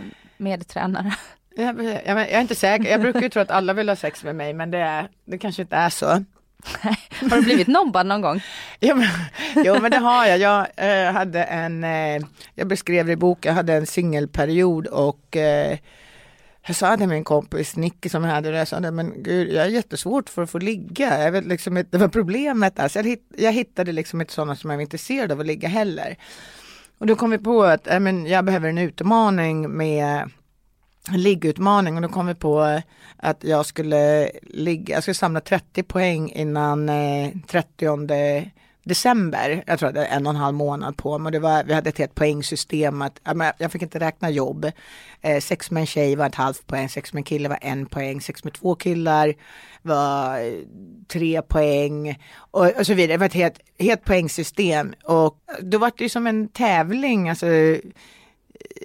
[1.55, 4.23] Jag, jag, jag är inte säker, jag brukar ju tro att alla vill ha sex
[4.23, 6.23] med mig men det, är, det kanske inte är så.
[7.29, 8.41] Har du blivit nobbad någon gång?
[8.79, 9.07] Jo men,
[9.65, 10.39] jo, men det har jag.
[10.39, 12.21] Jag eh, hade en, eh,
[12.55, 15.77] jag beskrev det i boken, jag hade en singelperiod och eh,
[16.65, 19.65] jag sa till min kompis Nicky som jag hade det, jag sa men gud jag
[19.65, 21.23] är jättesvårt för att få ligga.
[21.23, 24.69] Jag vet liksom, det var problemet Alltså, jag, hitt, jag hittade liksom inte sådana som
[24.69, 26.17] jag var intresserad av att ligga heller.
[26.97, 30.29] Och då kom vi på att äh, men jag behöver en utmaning med
[31.09, 32.81] liggutmaning och då kom vi på eh,
[33.17, 37.87] att jag skulle ligga, jag skulle samla 30 poäng innan eh, 30
[38.83, 39.63] december.
[39.67, 41.31] Jag tror att det en och en halv månad på mig.
[41.31, 43.01] Det var, vi hade ett helt poängsystem.
[43.01, 43.19] Att,
[43.57, 44.71] jag fick inte räkna jobb.
[45.21, 47.85] Eh, sex med en tjej var ett halvt poäng, sex med en kille var en
[47.85, 49.33] poäng, sex med två killar
[49.81, 50.53] var eh,
[51.07, 53.13] tre poäng och, och så vidare.
[53.13, 57.29] Det var ett helt, helt poängsystem och då var det ju som en tävling.
[57.29, 57.47] Alltså,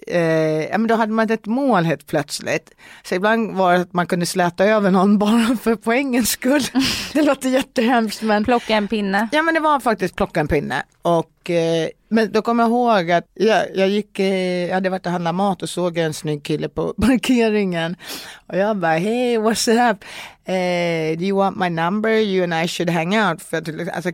[0.07, 2.71] eh, då hade man ett mål helt plötsligt.
[3.03, 6.63] Så ibland var det att man kunde släta över någon bara för poängens skull.
[7.13, 9.29] det låter jättehemskt men Plocka en pinne.
[9.33, 10.83] Ja men det var faktiskt plocka en pinne.
[11.03, 15.07] Och, eh, men då kommer jag ihåg att jag, jag gick, eh, jag hade varit
[15.07, 17.97] och handlat mat och såg en snygg kille på parkeringen.
[18.47, 20.05] Och jag bara, hey what's up?
[20.45, 22.11] Eh, do you want my number?
[22.11, 23.43] You and I should hang out.
[23.43, 24.11] För att, alltså,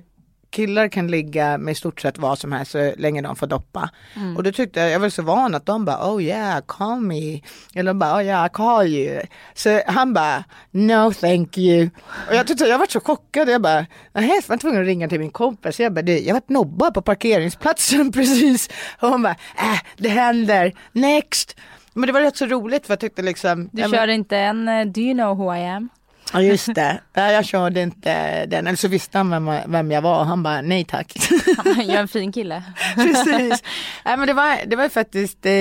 [0.53, 3.90] killar kan ligga med i stort sett vad som helst så länge de får doppa.
[4.16, 4.36] Mm.
[4.36, 7.40] Och då tyckte jag, jag var så van att de bara oh yeah call me.
[7.74, 9.22] Eller de bara oh yeah I call you.
[9.55, 11.90] Så han bara no thank you.
[12.28, 13.48] Och jag tyckte jag var så chockad.
[13.48, 15.80] Jag bara nej jag var tvungen att ringa till min kompis.
[15.80, 18.70] Jag bara jag var nobbad på parkeringsplatsen precis.
[19.00, 21.57] Och hon bara äh, det händer next.
[21.94, 23.68] Men det var rätt så roligt för jag tyckte liksom.
[23.72, 25.88] Du kör inte en uh, Do you know who I am?
[26.32, 30.24] Ja just det, jag körde inte den, eller så visste han vem, vem jag var
[30.24, 31.16] han bara nej tack.
[31.76, 32.62] Jag är en fin kille.
[32.94, 33.62] Precis.
[34.04, 35.52] Nej, men det, var, det var faktiskt eh,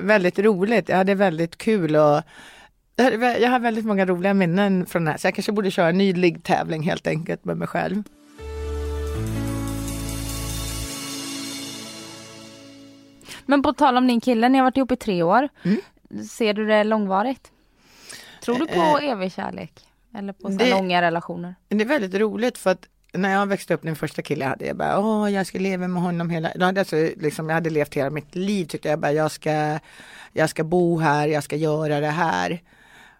[0.00, 2.22] väldigt roligt, jag hade väldigt kul och
[3.40, 5.98] jag har väldigt många roliga minnen från det här så jag kanske borde köra en
[5.98, 8.02] ny liggtävling helt enkelt med mig själv.
[13.46, 15.48] Men på tal om din kille, ni har varit ihop i tre år.
[15.62, 15.80] Mm.
[16.30, 17.50] Ser du det långvarigt?
[18.44, 19.72] Tror du på eh, evig kärlek?
[20.18, 21.54] Eller på så långa relationer?
[21.68, 24.66] Det är väldigt roligt för att när jag växte upp, den första killen jag hade,
[24.66, 27.70] jag bara, åh, jag ska leva med honom hela, då hade alltså, liksom, jag hade
[27.70, 29.78] levt hela mitt liv tyckte jag bara, jag ska,
[30.32, 32.62] jag ska bo här, jag ska göra det här.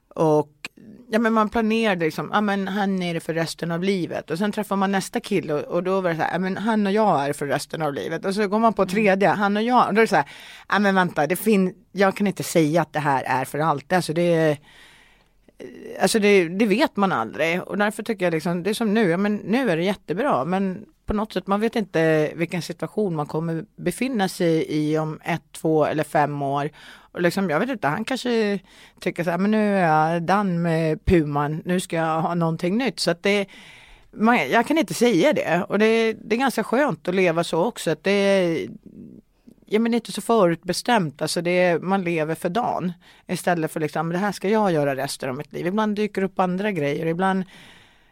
[0.08, 0.68] Och
[1.08, 4.38] ja men man planerade liksom, ja men han är det för resten av livet och
[4.38, 6.86] sen träffar man nästa kille och, och då var det så här, ja men han
[6.86, 9.56] och jag är det för resten av livet och så går man på tredje, han
[9.56, 10.28] och jag, och då är det så här,
[10.68, 13.92] ja men vänta, det fin jag kan inte säga att det här är för alltid,
[13.92, 14.58] alltså det är
[15.58, 18.94] Eh, alltså det, det, vet man aldrig och därför tycker jag liksom, det är som
[18.94, 22.62] nu, ja men nu är det jättebra men på något sätt, man vet inte vilken
[22.62, 26.70] situation man kommer befinna sig i om ett, två eller fem år.
[27.12, 28.58] Och liksom, jag vet inte, han kanske
[29.00, 32.78] tycker så här, men nu är jag done med Puman, nu ska jag ha någonting
[32.78, 33.00] nytt.
[33.00, 33.46] Så att det,
[34.10, 37.64] man, jag kan inte säga det och det, det är ganska skönt att leva så
[37.64, 37.90] också.
[37.90, 38.68] Att det,
[39.74, 42.92] ja men inte så förutbestämt, alltså det är, man lever för dagen.
[43.26, 45.66] Istället för liksom, det här ska jag göra resten av mitt liv.
[45.66, 47.44] Ibland dyker upp andra grejer, ibland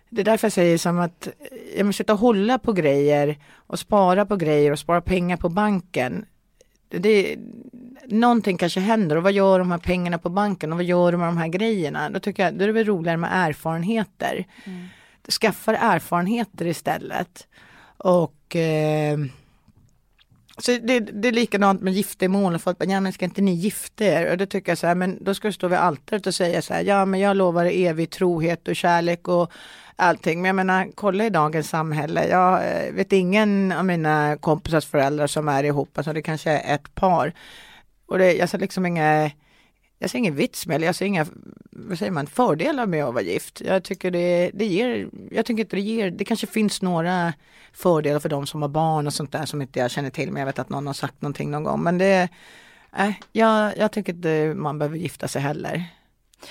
[0.08, 1.28] det är därför jag säger som att
[1.76, 6.24] jag måste och hålla på grejer och spara på grejer och spara pengar på banken.
[6.88, 7.36] Det,
[8.06, 11.18] någonting kanske händer och vad gör de här pengarna på banken och vad gör de
[11.18, 12.10] med de här grejerna?
[12.10, 14.46] Då tycker jag då är det väl roligare med erfarenheter.
[14.64, 14.86] Mm.
[15.40, 17.46] Skaffar erfarenheter istället.
[17.96, 19.18] Och eh,
[20.58, 24.04] så det, det, är likadant med giftermål, folk bara, ja men ska inte ni gifta
[24.04, 24.30] er?
[24.30, 26.62] Och då tycker jag så här, men då ska du stå vid altaret och säga
[26.62, 29.52] så här, ja men jag lovar evig trohet och kärlek och
[29.96, 30.42] allting.
[30.42, 32.28] Men jag menar, kolla i dagens samhälle.
[32.28, 36.74] Jag eh, vet ingen av mina kompisars föräldrar som är ihop, alltså det kanske är
[36.74, 37.32] ett par.
[38.06, 39.30] Och det, jag ser liksom inga,
[40.02, 41.26] jag ser ingen vits med, eller jag ser inga,
[41.70, 43.60] vad säger man, fördelar med att vara gift.
[43.60, 47.32] Jag tycker det, det ger, jag tycker inte det ger, det kanske finns några
[47.72, 50.40] fördelar för de som har barn och sånt där som inte jag känner till, men
[50.40, 51.82] jag vet att någon har sagt någonting någon gång.
[51.82, 52.28] Men det,
[52.96, 55.84] äh, jag, jag tycker inte man behöver gifta sig heller.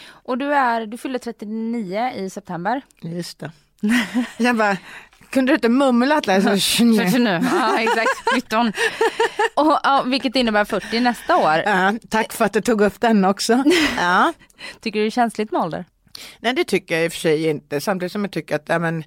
[0.07, 2.81] Och du är, du fyller 39 i september.
[3.01, 3.51] Just det.
[4.37, 4.77] jag bara,
[5.31, 6.41] kunde du inte mumlat där?
[6.41, 7.41] Så, 29.
[7.51, 8.67] ja exakt, 19.
[9.55, 11.63] Och, ja, vilket innebär 40 nästa år.
[11.65, 13.63] Ja, tack för att du tog upp den också.
[13.97, 14.33] Ja.
[14.81, 15.85] tycker du det är känsligt med ålder?
[16.39, 18.79] Nej det tycker jag i och för sig inte, samtidigt som jag tycker att ja,
[18.79, 19.03] men,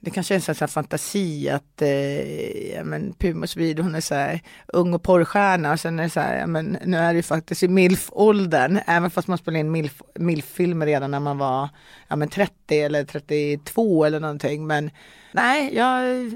[0.00, 4.14] det kanske är en sån fantasi att eh, ja, men Puma Swede, hon är så
[4.14, 7.22] här ung och porrstjärna och sen är det så här, ja, men nu är det
[7.22, 11.68] faktiskt i milf-åldern, även fast man spelade in milf, milf-filmer redan när man var
[12.08, 14.66] ja, men 30 eller 32 eller någonting.
[14.66, 14.90] Men
[15.32, 16.30] nej, jag,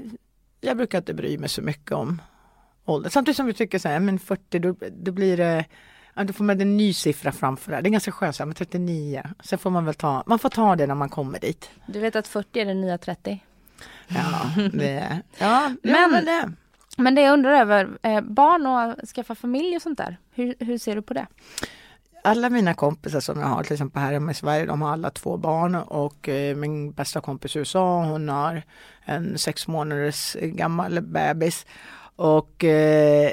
[0.61, 2.21] jag brukar inte bry mig så mycket om
[2.85, 3.09] ålder.
[3.09, 5.65] Samtidigt som vi tycker så här, men 40 då, då blir det
[6.23, 7.81] då får man en ny siffra framför det.
[7.81, 9.23] Det är ganska skönt, med 39.
[9.43, 11.69] Sen får man väl ta, man får ta det när man kommer dit.
[11.85, 13.39] Du vet att 40 är det nya 30?
[14.07, 16.51] Ja, det, ja, Men- men det.
[16.97, 20.17] Men det jag undrar över, eh, barn och skaffa familj och sånt där.
[20.33, 21.27] Hur, hur ser du på det?
[22.25, 25.09] Alla mina kompisar som jag har till exempel här hemma i Sverige, de har alla
[25.09, 28.63] två barn och eh, min bästa kompis i USA, hon har
[29.05, 31.65] en sex månaders gammal bebis.
[32.15, 33.31] Och eh,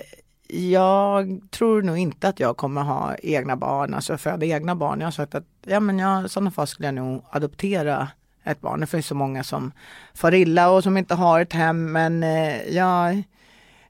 [0.49, 5.01] jag tror nog inte att jag kommer ha egna barn, alltså föda egna barn.
[5.01, 8.09] Jag har sagt att ja, men jag, i sådana fall skulle jag nog adoptera
[8.45, 8.81] ett barn.
[8.81, 9.73] Det finns så många som
[10.15, 13.23] far illa och som inte har ett hem men eh, jag,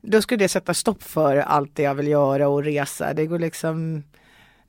[0.01, 3.15] då skulle det sätta stopp för allt det jag vill göra och resa.
[3.15, 4.03] Det går liksom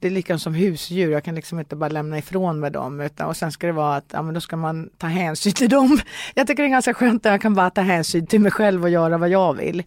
[0.03, 3.27] det är likadant som husdjur, jag kan liksom inte bara lämna ifrån mig dem utan
[3.27, 5.99] och sen ska det vara att ja, men då ska man ta hänsyn till dem.
[6.35, 8.83] Jag tycker det är ganska skönt att jag kan bara ta hänsyn till mig själv
[8.83, 9.83] och göra vad jag vill.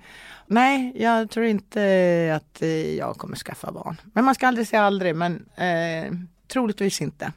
[0.47, 1.81] Nej, jag tror inte
[2.37, 4.01] att eh, jag kommer skaffa barn.
[4.13, 6.13] Men man ska aldrig säga aldrig, men eh,
[6.49, 7.33] troligtvis inte.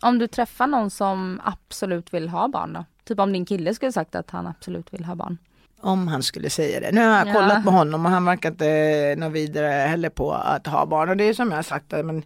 [0.00, 2.84] Om du träffar någon som absolut vill ha barn då?
[3.04, 5.38] Typ om din kille skulle sagt att han absolut vill ha barn.
[5.80, 6.92] Om han skulle säga det.
[6.92, 7.32] Nu har jag Ja.
[7.32, 11.08] kollat på honom och han verkar inte nå vidare heller på att ha barn.
[11.08, 12.22] Och det är som jag har sagt, men,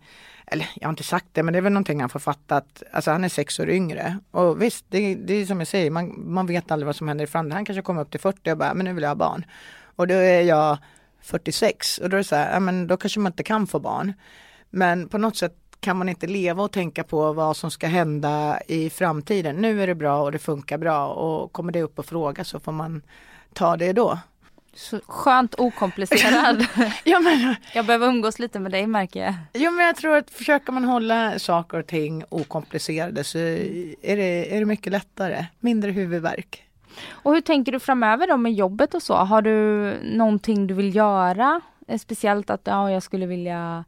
[0.46, 2.82] eller jag har inte sagt det, men det är väl någonting han får fatta att
[2.92, 4.18] alltså, han är sex år yngre.
[4.30, 7.24] Och visst, det, det är som jag säger, man, man vet aldrig vad som händer
[7.24, 7.56] i framtiden.
[7.56, 9.44] Han kanske kommer upp till 40 och bara, men nu vill jag ha barn.
[9.96, 10.78] Och då är jag
[11.22, 13.78] 46 och då är det så här, ja, men då kanske man inte kan få
[13.80, 14.12] barn.
[14.70, 18.60] Men på något sätt kan man inte leva och tänka på vad som ska hända
[18.66, 19.56] i framtiden.
[19.56, 22.60] Nu är det bra och det funkar bra och kommer det upp och fråga så
[22.60, 23.02] får man
[23.54, 24.18] ta det då.
[24.74, 26.66] Så skönt okomplicerad.
[27.04, 29.34] Ja men, jag behöver umgås lite med dig märker jag.
[29.52, 34.56] ja, men jag tror att försöker man hålla saker och ting okomplicerade så är det,
[34.56, 35.46] är det mycket lättare.
[35.60, 36.64] Mindre huvudvärk.
[37.10, 39.14] Och hur tänker du framöver då med jobbet och så?
[39.14, 39.52] Har du
[40.02, 41.60] någonting du vill göra?
[41.88, 43.84] Eh, Speciellt att ja, jag skulle vilja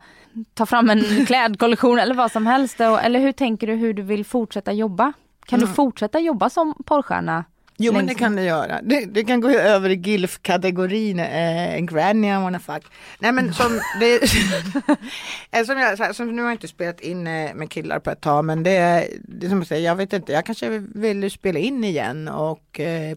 [0.54, 2.80] ta fram en klädkollektion eller vad som helst.
[2.80, 5.12] Eller hur tänker du hur du vill fortsätta jobba?
[5.46, 5.74] Kan du Mm.
[5.74, 7.44] fortsätta jobba som porrstjärna?
[7.78, 8.80] Jo men det kan det göra.
[8.82, 12.82] Det, det kan gå över i GILF-kategorin, eh, granny I wanna fuck.
[13.18, 14.14] Nej men som, det,
[15.50, 18.20] eh, som, jag, som nu har jag inte spelat in eh, med killar på ett
[18.20, 21.30] tag men det, är- det är som jag säger, jag vet inte, jag kanske vill
[21.30, 23.16] spela in igen och eh,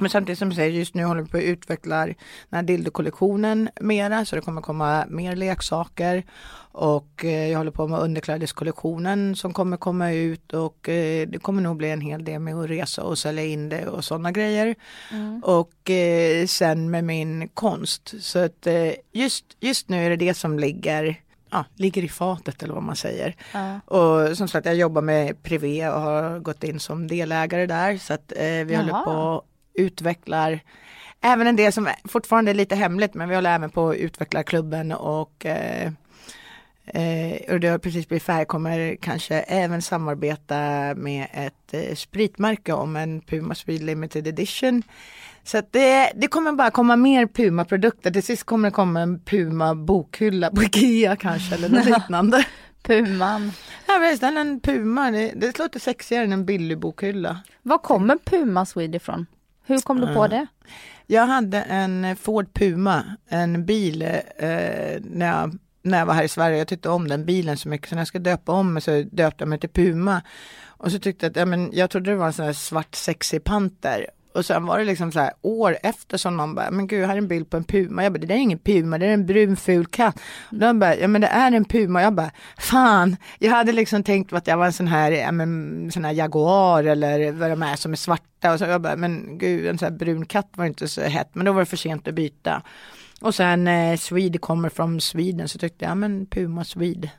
[0.00, 2.16] men samtidigt som jag säger, just nu håller vi på att utveckla den
[2.50, 6.22] här dildokollektionen mera så det kommer komma mer leksaker
[6.72, 11.62] och eh, jag håller på med underklädeskollektionen som kommer komma ut och eh, det kommer
[11.62, 14.74] nog bli en hel del med att resa och sälja in det och sådana grejer.
[15.42, 18.14] Och eh, sen med min konst.
[18.20, 18.66] Så att
[19.12, 21.20] just, just nu är det det som ligger,
[21.50, 23.36] ja, ligger i fatet eller vad man säger.
[23.52, 23.80] Ja.
[23.80, 28.14] Och som sagt jag jobbar med Privé och har gått in som delägare där så
[28.14, 28.82] att eh, vi Jaha.
[28.82, 29.44] håller på
[29.78, 30.60] utvecklar
[31.20, 34.42] även en del som fortfarande är lite hemligt men vi håller även på att utveckla
[34.42, 35.92] klubben och eh,
[36.94, 40.54] Eh, och det har precis blivit färdig, kommer kanske även samarbeta
[40.96, 44.82] med ett eh, spritmärke om en Puma Speed Limited Edition.
[45.44, 48.10] Så att det, det kommer bara komma mer Puma-produkter.
[48.10, 52.44] Till sist kommer det komma en Puma bokhylla på Ikea kanske eller något liknande.
[52.82, 53.52] Puman.
[53.86, 57.40] Ja är en Puma, det, det låter sexigare än en billig bokhylla.
[57.62, 59.26] Var kommer Puma Swede ifrån?
[59.68, 60.28] Hur kom du på Ja.
[60.28, 60.46] det?
[61.06, 64.10] Jag hade en Ford Puma, en bil eh,
[65.00, 66.58] när, jag, när jag var här i Sverige.
[66.58, 69.02] Jag tyckte om den bilen så mycket så när jag ska döpa om mig så
[69.12, 70.22] döpte jag mig till Puma.
[70.66, 72.94] Och så tyckte jag att, ja, men jag trodde det var en sån här svart
[72.94, 74.06] sexig panter.
[74.38, 77.14] Och sen var det liksom så här år efter som någon bara, men gud här
[77.14, 78.02] är en bild på en puma.
[78.02, 80.20] Jag bara, det där är ingen puma, det är en brun ful katt.
[80.50, 82.02] Och de bara, ja men det är en puma.
[82.02, 85.90] Jag bara, fan, jag hade liksom tänkt att jag var en sån här, ja, men,
[85.92, 88.52] sån här jaguar eller vad de är som är svarta.
[88.52, 91.30] Och så jag bara, men gud en sån här brun katt var inte så hett.
[91.32, 92.62] Men då var det för sent att byta.
[93.20, 97.10] Och sen eh, Swede kommer från Sweden så tyckte jag, ja men Puma Swede.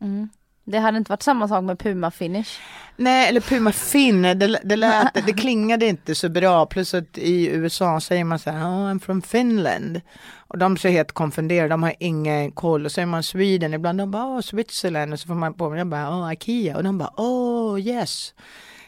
[0.00, 0.28] Mm.
[0.70, 2.60] Det hade inte varit samma sak med Puma Finish.
[2.96, 6.66] Nej, eller Puma Finn, det, det, lät, det klingade inte så bra.
[6.66, 10.00] Plus att i USA säger man så här, oh, I'm from Finland.
[10.36, 12.84] Och de ser helt konfunderade, de har ingen koll.
[12.84, 15.12] Och säger man Sweden, ibland de bara, oh, Switzerland.
[15.12, 16.76] Och så får man på, jag bara, oh, Ikea.
[16.76, 18.34] Och de bara, oh, yes.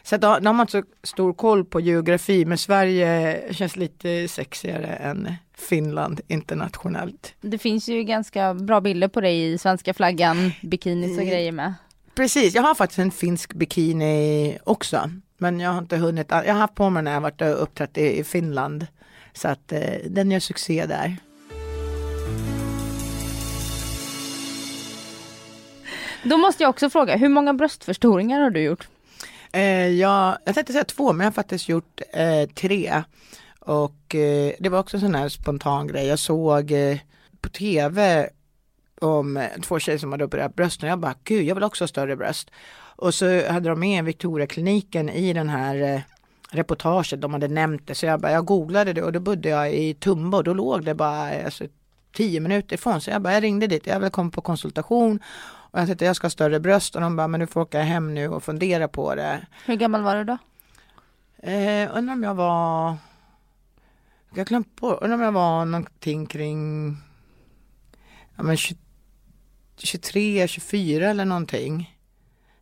[0.03, 4.27] Så att de, de har inte så stor koll på geografi, men Sverige känns lite
[4.27, 7.33] sexigare än Finland internationellt.
[7.41, 11.73] Det finns ju ganska bra bilder på dig i svenska flaggan, bikinis och grejer med.
[12.15, 15.09] Precis, jag har faktiskt en finsk bikini också.
[15.37, 17.97] Men jag har inte hunnit, jag har haft på mig när jag varit och uppträtt
[17.97, 18.87] i, Finland.
[19.33, 21.17] Så att eh, den gör succé där.
[26.23, 28.87] Då måste jag också fråga, hur många bröstförstoringar har du gjort?
[29.51, 33.03] Eh, jag, jag tänkte säga två, men jag har faktiskt gjort eh, tre.
[33.65, 36.07] Och eh, det var också en sån här spontan grej.
[36.07, 36.97] Jag såg eh,
[37.41, 38.29] på tv
[39.01, 40.89] om eh, två tjejer som hade opererat brösten.
[40.89, 42.51] Jag bara, gud jag vill också ha större bröst.
[42.95, 46.01] Och så hade de med Victoria-kliniken i den här eh,
[46.51, 47.95] reportaget, de hade nämnt det.
[47.95, 50.85] Så jag, bara, jag googlade det och då bodde jag i Tumba och då låg
[50.85, 51.63] det bara alltså,
[52.13, 53.01] tio minuter ifrån.
[53.01, 55.19] Så jag bara, jag ringde dit, jag vill komma på konsultation.
[55.43, 57.81] Och jag tänkte jag ska ha större bröst och de bara, men du får åka
[57.81, 59.45] hem nu och fundera på det.
[59.65, 60.37] Hur gammal var du då?
[61.49, 62.95] Eh, undrar om jag var,
[64.31, 66.87] jag har glömt på, undrar om jag var någonting kring
[68.35, 68.57] ja, men
[69.77, 71.90] 23, 24 eller någonting.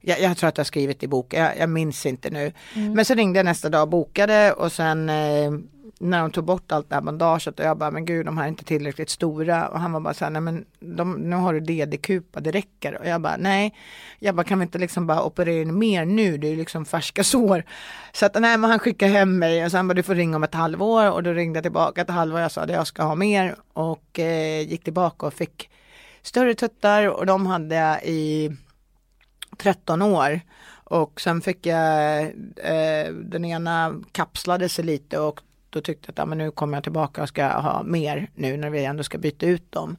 [0.02, 2.52] Jag, jag, tror att jag skrivit i boken, jag, jag minns inte nu.
[2.76, 2.94] Mm.
[2.94, 5.52] Men så ringde jag nästa dag och bokade och sen eh,
[6.00, 8.46] när de tog bort allt det här bandaget och jag bara, men gud de här
[8.46, 9.68] är inte tillräckligt stora.
[9.68, 12.98] Och han var bara så här, nej men de, nu har du DD-kupa, det räcker.
[13.00, 13.76] Och jag bara, nej.
[14.20, 16.38] Jag bara, kan vi inte liksom bara operera in mer nu?
[16.38, 17.64] Det är ju liksom färska sår.
[18.14, 20.44] Så att nej, men han skickade hem mig och sen bara, du får ringa om
[20.44, 21.12] ett halvår.
[21.12, 23.56] Och då ringde jag tillbaka ett halvår, jag sa att jag ska ha mer.
[23.74, 25.70] Och eh, gick tillbaka och fick
[26.22, 28.52] större tuttar och de hade jag i
[29.58, 30.42] 13 år.
[30.84, 32.22] Och sen fick jag,
[32.58, 36.78] eh, den ena kapslade sig lite och då tyckte jag att ja, men nu kommer
[36.78, 39.98] jag tillbaka och ska ha mer nu när vi ändå ska byta ut dem.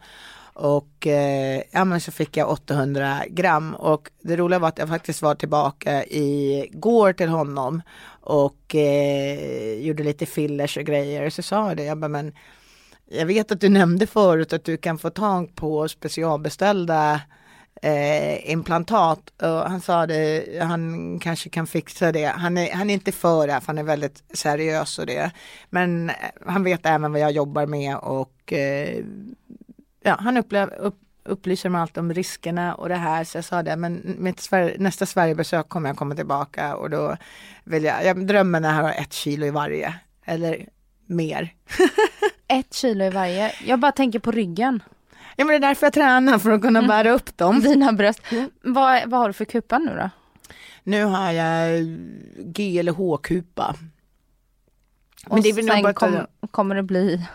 [0.52, 4.88] Och eh, ja men så fick jag 800 gram och det roliga var att jag
[4.88, 7.82] faktiskt var tillbaka igår till honom
[8.20, 11.30] och eh, gjorde lite fillers och grejer.
[11.30, 12.32] Så sa jag det, jag bara, men
[13.08, 17.20] jag vet att du nämnde förut att du kan få tag på specialbeställda
[17.82, 22.24] eh, implantat och han sa det, han kanske kan fixa det.
[22.24, 25.30] Han är, han är inte för det, för han är väldigt seriös och det.
[25.70, 26.14] Men eh,
[26.46, 29.04] han vet även vad jag jobbar med och eh,
[30.02, 33.24] ja, han upplev, upp, upplyser mig allt om riskerna och det här.
[33.24, 37.16] Så jag sa det, men mitt Sverige, nästa Sverigebesök kommer jag komma tillbaka och då
[37.64, 39.94] vill jag, jag drömmen är att ha ett kilo i varje.
[40.24, 40.68] Eller
[41.06, 41.54] mer.
[42.48, 43.52] ett kilo i varje.
[43.64, 44.82] Jag bara tänker på ryggen.
[45.40, 46.88] Ja men det är därför jag tränar för att kunna mm.
[46.88, 47.60] bära upp dem.
[47.64, 48.20] Dina bröst.
[48.30, 48.50] Mm.
[48.62, 50.10] Vad, vad har du för kupa nu då?
[50.82, 51.84] Nu har jag
[52.38, 53.76] G eller H-kupa.
[55.26, 57.26] Men och det sen bara kom, kommer det bli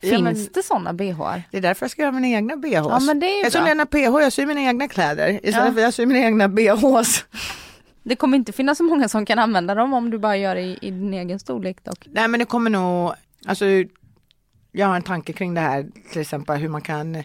[0.00, 1.36] Finns ja, men, det sådana bh?
[1.50, 2.72] Det är därför jag ska göra mina egna bh.
[2.72, 5.72] Ja, men det är PH, jag syr mina egna kläder istället ja.
[5.72, 7.24] för jag syr mina egna bhs.
[8.02, 10.62] Det kommer inte finnas så många som kan använda dem om du bara gör det
[10.62, 12.06] i, i din egen storlek dock.
[12.12, 13.12] Nej men det kommer nog,
[13.46, 13.64] alltså
[14.76, 17.22] jag har en tanke kring det här, till exempel hur man kan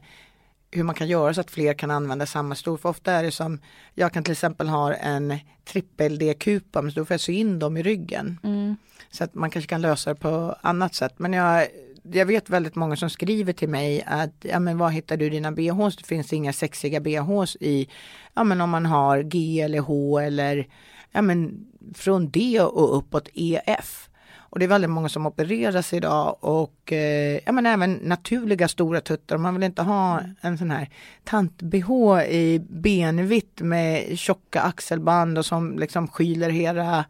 [0.72, 2.78] hur man kan göra så att fler kan använda samma stor.
[2.78, 3.60] För ofta är det som,
[3.94, 7.78] jag kan till exempel ha en trippel D-kupa men då får jag sy in dem
[7.78, 8.40] i ryggen.
[8.44, 8.78] Mm.
[9.12, 11.14] Så att man kanske kan lösa det på annat sätt.
[11.18, 11.68] Men jag,
[12.04, 15.52] jag vet väldigt många som skriver till mig att, ja men var hittar du dina
[15.52, 15.98] bhs?
[15.98, 17.90] Det finns inga sexiga bhs i,
[18.34, 20.68] ja men om man har G eller H eller,
[21.12, 24.10] ja men från D och uppåt EF.
[24.50, 29.02] Och det är väldigt många som opereras idag och eh, ja, men även naturliga stora
[29.02, 29.38] tuttar.
[29.38, 30.90] Man vill inte ha en sån här
[31.24, 37.06] tant-bh i benvitt med tjocka axelband och som liksom skyler hela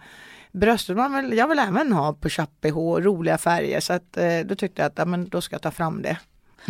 [0.52, 0.98] bröstet.
[0.98, 4.88] Man vill, jag vill även ha push-up-bh, roliga färger så att eh, då tyckte jag
[4.88, 6.18] att ja, men då ska jag ta fram det.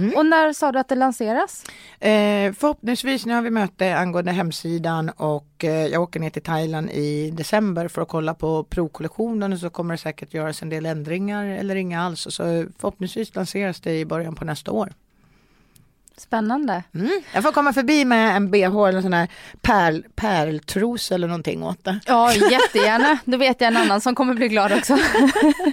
[0.04, 0.16] Mm.
[0.16, 1.64] Och när sa du att det lanseras?
[2.00, 6.90] Eh, förhoppningsvis, nu har vi möte angående hemsidan och eh, jag åker ner till Thailand
[6.92, 10.86] i december för att kolla på provkollektionen och så kommer det säkert göras en del
[10.86, 12.28] ändringar eller inga alls.
[12.30, 12.44] Så
[12.80, 14.94] förhoppningsvis lanseras det i början på nästa år.
[16.20, 16.84] Spännande.
[16.94, 17.22] Mm.
[17.34, 19.28] Jag får komma förbi med en bh eller en sån här
[19.62, 22.00] pärl, pärltros eller någonting åt det.
[22.06, 23.18] Ja, jättegärna.
[23.26, 24.98] Då vet jag en annan som kommer bli glad också.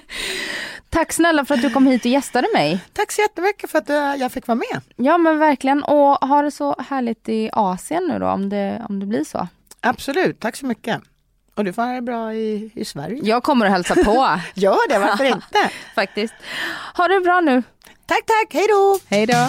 [0.97, 2.81] Tack snälla för att du kom hit och gästade mig.
[2.93, 4.83] Tack så jättemycket för att jag fick vara med.
[4.97, 9.01] Ja men verkligen och ha det så härligt i Asien nu då om det, om
[9.01, 9.49] det blir så.
[9.81, 11.01] Absolut, tack så mycket.
[11.55, 13.21] Och du får ha det bra i, i Sverige.
[13.23, 14.41] Jag kommer att hälsa på.
[14.55, 15.71] Gör det, varför inte?
[15.95, 16.35] Faktiskt.
[16.97, 17.63] Ha det bra nu.
[18.07, 18.99] Tack, tack, hej då.
[19.09, 19.49] Hej då.